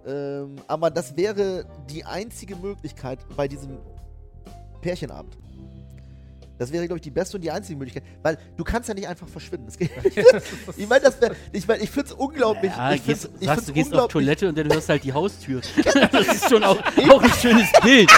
Ähm, 0.05 0.55
aber 0.67 0.89
das 0.89 1.15
wäre 1.15 1.65
die 1.89 2.03
einzige 2.03 2.55
Möglichkeit 2.55 3.19
bei 3.35 3.47
diesem 3.47 3.77
Pärchenabend. 4.81 5.37
Das 6.61 6.71
wäre, 6.71 6.85
glaube 6.85 6.99
ich, 6.99 7.01
die 7.01 7.09
beste 7.09 7.37
und 7.37 7.41
die 7.41 7.49
einzige 7.49 7.75
Möglichkeit. 7.75 8.03
Weil 8.21 8.37
du 8.55 8.63
kannst 8.63 8.87
ja 8.87 8.93
nicht 8.93 9.07
einfach 9.07 9.27
verschwinden. 9.27 9.65
Das 9.65 9.79
geht 9.79 9.89
nicht. 10.03 10.15
ich 10.77 10.87
meine, 10.87 11.01
das 11.01 11.19
wär, 11.19 11.31
ich, 11.51 11.67
mein, 11.67 11.81
ich 11.81 11.89
finde 11.89 12.09
es 12.09 12.13
unglaublich. 12.13 12.71
Ja, 12.71 12.93
ich 12.93 13.01
find's, 13.01 13.27
ich 13.39 13.47
sagst, 13.47 13.65
find's 13.65 13.65
du 13.65 13.73
gehst 13.73 13.95
auf 13.95 14.11
Toilette 14.11 14.47
und 14.47 14.55
dann 14.55 14.71
hörst 14.71 14.87
halt 14.87 15.03
die 15.03 15.11
Haustür. 15.11 15.61
Das 16.11 16.27
ist 16.27 16.49
schon 16.49 16.63
auch, 16.63 16.77
auch 16.77 17.23
ein 17.23 17.31
schönes 17.31 17.67
Bild. 17.81 18.11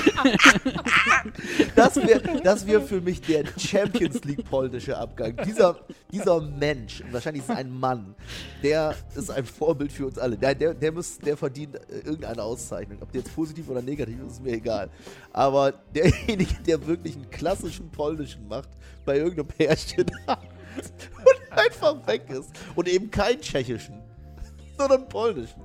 Das 1.74 1.96
wäre 1.96 2.42
das 2.44 2.68
wär 2.68 2.82
für 2.82 3.00
mich 3.00 3.22
der 3.22 3.46
Champions 3.58 4.22
League 4.26 4.44
polnische 4.44 4.98
Abgang. 4.98 5.38
Dieser, 5.46 5.80
dieser 6.12 6.42
Mensch, 6.42 7.00
und 7.00 7.14
wahrscheinlich 7.14 7.44
ist 7.44 7.50
es 7.50 7.56
ein 7.56 7.70
Mann, 7.70 8.14
der 8.62 8.94
ist 9.16 9.30
ein 9.32 9.46
Vorbild 9.46 9.92
für 9.92 10.08
uns 10.08 10.18
alle. 10.18 10.38
Der, 10.38 10.54
der, 10.54 10.74
der, 10.74 10.92
muss, 10.92 11.18
der 11.18 11.38
verdient 11.38 11.76
äh, 11.76 12.00
irgendeine 12.04 12.44
Auszeichnung. 12.44 12.98
Ob 13.02 13.12
der 13.14 13.22
jetzt 13.22 13.34
positiv 13.34 13.70
oder 13.70 13.82
negativ 13.82 14.18
ist, 14.26 14.34
ist 14.34 14.44
mir 14.44 14.54
egal. 14.54 14.90
Aber 15.32 15.72
derjenige, 15.96 16.56
der 16.66 16.86
wirklich 16.86 17.16
einen 17.16 17.30
klassischen 17.30 17.90
polnischen 17.90 18.33
macht, 18.42 18.70
bei 19.06 19.18
irgendeinem 19.18 19.48
Pärchen 19.48 20.06
und 20.28 21.52
einfach 21.52 22.08
weg 22.08 22.30
ist. 22.30 22.52
Und 22.76 22.88
eben 22.88 23.10
keinen 23.12 23.42
tschechischen, 23.42 24.02
sondern 24.78 25.08
polnischen. 25.08 25.62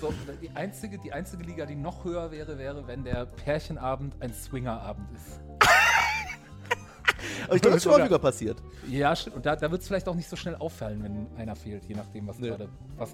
so, 0.00 0.12
die, 0.40 0.50
einzige, 0.50 0.98
die 0.98 1.12
einzige 1.12 1.42
Liga, 1.44 1.66
die 1.66 1.76
noch 1.76 2.04
höher 2.04 2.30
wäre, 2.30 2.58
wäre, 2.58 2.86
wenn 2.86 3.04
der 3.04 3.26
Pärchenabend 3.26 4.14
ein 4.20 4.32
Swingerabend 4.32 5.08
ist. 5.14 5.40
Aber 7.46 7.56
ich 7.56 7.62
glaube, 7.62 7.74
das 7.74 7.84
ist 7.84 7.90
schon 7.90 8.00
häufiger 8.00 8.18
passiert. 8.18 8.62
Ja, 8.88 9.14
stimmt. 9.16 9.36
Und 9.36 9.46
da, 9.46 9.56
da 9.56 9.70
wird 9.70 9.82
es 9.82 9.88
vielleicht 9.88 10.08
auch 10.08 10.14
nicht 10.14 10.28
so 10.28 10.36
schnell 10.36 10.54
auffallen, 10.56 11.02
wenn 11.02 11.26
einer 11.38 11.56
fehlt, 11.56 11.84
je 11.86 11.94
nachdem, 11.94 12.26
was 12.26 12.38
Nee. 12.38 12.52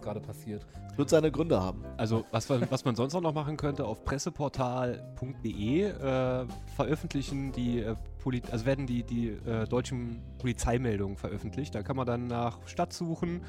gerade 0.02 0.20
passiert. 0.20 0.66
Wird 0.96 1.10
seine 1.10 1.30
Gründe 1.30 1.60
haben. 1.60 1.84
Also, 1.96 2.24
was, 2.30 2.48
was 2.50 2.84
man 2.84 2.96
sonst 2.96 3.14
auch 3.14 3.20
noch 3.20 3.34
machen 3.34 3.56
könnte, 3.56 3.84
auf 3.84 4.04
presseportal.de 4.04 5.82
äh, 5.84 6.46
veröffentlichen 6.76 7.52
die, 7.52 7.80
äh, 7.80 7.94
Poli 8.22 8.42
also 8.50 8.66
werden 8.66 8.86
die, 8.86 9.02
die 9.02 9.28
äh, 9.28 9.66
deutschen 9.66 10.20
Polizeimeldungen 10.38 11.16
veröffentlicht. 11.16 11.74
Da 11.74 11.82
kann 11.82 11.96
man 11.96 12.06
dann 12.06 12.26
nach 12.26 12.58
Stadt 12.66 12.92
suchen 12.92 13.42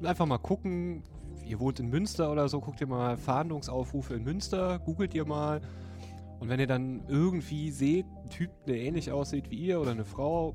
und 0.00 0.06
einfach 0.06 0.26
mal 0.26 0.38
gucken. 0.38 1.02
Ihr 1.46 1.60
wohnt 1.60 1.78
in 1.78 1.90
Münster 1.90 2.30
oder 2.32 2.48
so, 2.48 2.60
guckt 2.60 2.80
ihr 2.80 2.86
mal 2.86 3.16
Fahndungsaufrufe 3.18 4.14
in 4.14 4.24
Münster, 4.24 4.78
googelt 4.78 5.14
ihr 5.14 5.26
mal. 5.26 5.60
Und 6.44 6.50
wenn 6.50 6.60
ihr 6.60 6.66
dann 6.66 7.02
irgendwie 7.08 7.70
seht, 7.70 8.04
einen 8.04 8.28
Typ, 8.28 8.50
der 8.66 8.76
ähnlich 8.76 9.10
aussieht 9.10 9.50
wie 9.50 9.56
ihr 9.56 9.80
oder 9.80 9.92
eine 9.92 10.04
Frau, 10.04 10.54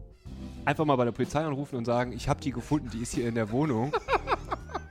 einfach 0.63 0.85
mal 0.85 0.95
bei 0.97 1.05
der 1.05 1.11
Polizei 1.11 1.43
anrufen 1.43 1.77
und 1.77 1.85
sagen, 1.85 2.11
ich 2.11 2.29
habe 2.29 2.39
die 2.41 2.51
gefunden, 2.51 2.91
die 2.93 2.99
ist 2.99 3.15
hier 3.15 3.27
in 3.27 3.33
der 3.33 3.49
Wohnung. 3.49 3.91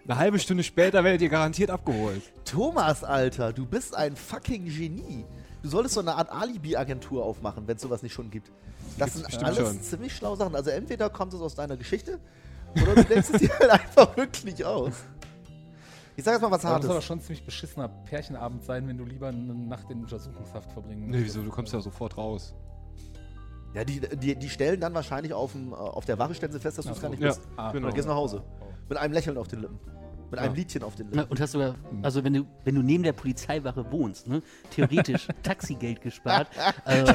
Eine 0.09 0.19
halbe 0.19 0.41
Stunde 0.41 0.65
später 0.65 1.05
werdet 1.05 1.23
ihr 1.23 1.29
garantiert 1.29 1.71
abgeholt. 1.71 2.21
Thomas, 2.45 3.05
Alter, 3.05 3.53
du 3.53 3.65
bist 3.65 3.95
ein 3.95 4.17
fucking 4.17 4.65
Genie. 4.65 5.25
Du 5.63 5.69
solltest 5.69 5.95
so 5.95 6.01
eine 6.01 6.17
Art 6.17 6.33
Alibi-Agentur 6.33 7.25
aufmachen, 7.25 7.69
wenn 7.69 7.77
es 7.77 7.83
sowas 7.83 8.03
nicht 8.03 8.15
schon 8.15 8.29
gibt. 8.29 8.51
Das 8.99 9.13
sind 9.15 9.25
bestimmt 9.25 9.45
alles 9.45 9.69
schon. 9.69 9.81
ziemlich 9.81 10.17
schlaue 10.17 10.37
Sachen. 10.37 10.57
Also 10.57 10.71
entweder 10.71 11.11
kommt 11.11 11.33
es 11.33 11.41
aus 11.41 11.55
deiner 11.55 11.77
Geschichte 11.77 12.19
oder 12.75 12.97
du 12.97 13.05
denkst 13.05 13.29
es 13.35 13.41
dir 13.41 13.57
halt 13.57 13.71
einfach 13.71 14.17
wirklich 14.17 14.65
aus. 14.65 14.95
Ich 16.19 16.25
sag 16.25 16.33
jetzt 16.33 16.43
mal 16.43 16.51
was 16.51 16.63
Das 16.63 16.71
muss 16.73 16.85
aber 16.85 16.95
Hartes. 16.95 17.05
schon 17.05 17.19
ein 17.19 17.21
ziemlich 17.21 17.45
beschissener 17.45 17.87
Pärchenabend 17.89 18.65
sein, 18.65 18.89
wenn 18.89 18.99
du 18.99 19.05
lieber 19.05 19.29
eine 19.29 19.55
Nacht 19.55 19.89
in 19.89 20.01
Untersuchungshaft 20.01 20.73
verbringen 20.73 21.09
Nee, 21.11 21.21
wieso? 21.23 21.43
Du 21.43 21.49
kommst 21.51 21.73
ja 21.73 21.79
sofort 21.81 22.17
raus. 22.19 22.55
Ja, 23.73 23.85
die, 23.85 24.01
die, 24.01 24.35
die 24.35 24.49
stellen 24.49 24.81
dann 24.81 24.93
wahrscheinlich 24.95 25.33
auf, 25.33 25.53
dem, 25.53 25.71
äh, 25.71 25.77
auf 25.77 26.05
der 26.07 26.19
Wache 26.19 26.35
stellen 26.35 26.51
sie 26.51 26.59
fest, 26.59 26.77
dass 26.77 26.87
du 26.87 26.91
es 26.91 26.97
so. 26.97 27.03
gar 27.03 27.11
nicht 27.11 27.21
Ja, 27.23 27.29
bist. 27.29 27.43
Ah, 27.57 27.71
genau. 27.71 27.87
Dann 27.87 27.95
gehst 27.95 28.07
du 28.07 28.11
nach 28.11 28.17
Hause. 28.19 28.43
Mit 28.89 28.99
einem 28.99 29.13
Lächeln 29.15 29.39
auf 29.39 29.47
den 29.47 29.61
Lippen. 29.61 29.79
Mit 30.33 30.41
einem 30.41 30.55
Ja. 30.55 30.59
Liedchen 30.59 30.83
auf 30.83 30.97
den 30.97 31.07
Na, 31.13 31.21
Lippen. 31.21 31.31
und 31.31 31.41
hast 31.41 31.53
sogar, 31.53 31.77
also 32.03 32.25
wenn 32.25 32.33
du, 32.35 32.45
wenn 32.65 32.75
du 32.75 32.83
neben 32.83 33.05
der 33.05 33.13
Polizeiwache 33.13 33.89
wohnst, 33.93 34.27
ne, 34.27 34.43
theoretisch 34.73 35.29
Taxigeld 35.45 36.01
gespart. 36.01 36.49
Also, 36.85 37.13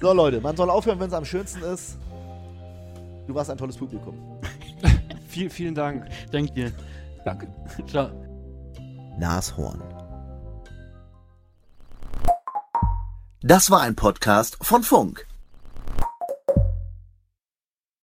So, 0.00 0.12
Leute, 0.14 0.40
man 0.40 0.56
soll 0.56 0.68
aufhören, 0.68 0.98
wenn 0.98 1.08
es 1.08 1.12
am 1.14 1.24
schönsten 1.24 1.62
ist. 1.62 1.96
Du 3.28 3.34
warst 3.36 3.50
ein 3.50 3.58
tolles 3.58 3.76
Publikum. 3.76 4.14
Viel, 5.30 5.48
vielen 5.48 5.76
Dank. 5.76 6.06
danke 6.32 6.52
dir. 6.52 6.72
Danke. 7.24 7.46
Ciao. 7.86 8.10
Nashorn. 9.16 9.80
Das 13.40 13.70
war 13.70 13.80
ein 13.82 13.94
Podcast 13.94 14.58
von 14.60 14.82
Funk. 14.82 15.29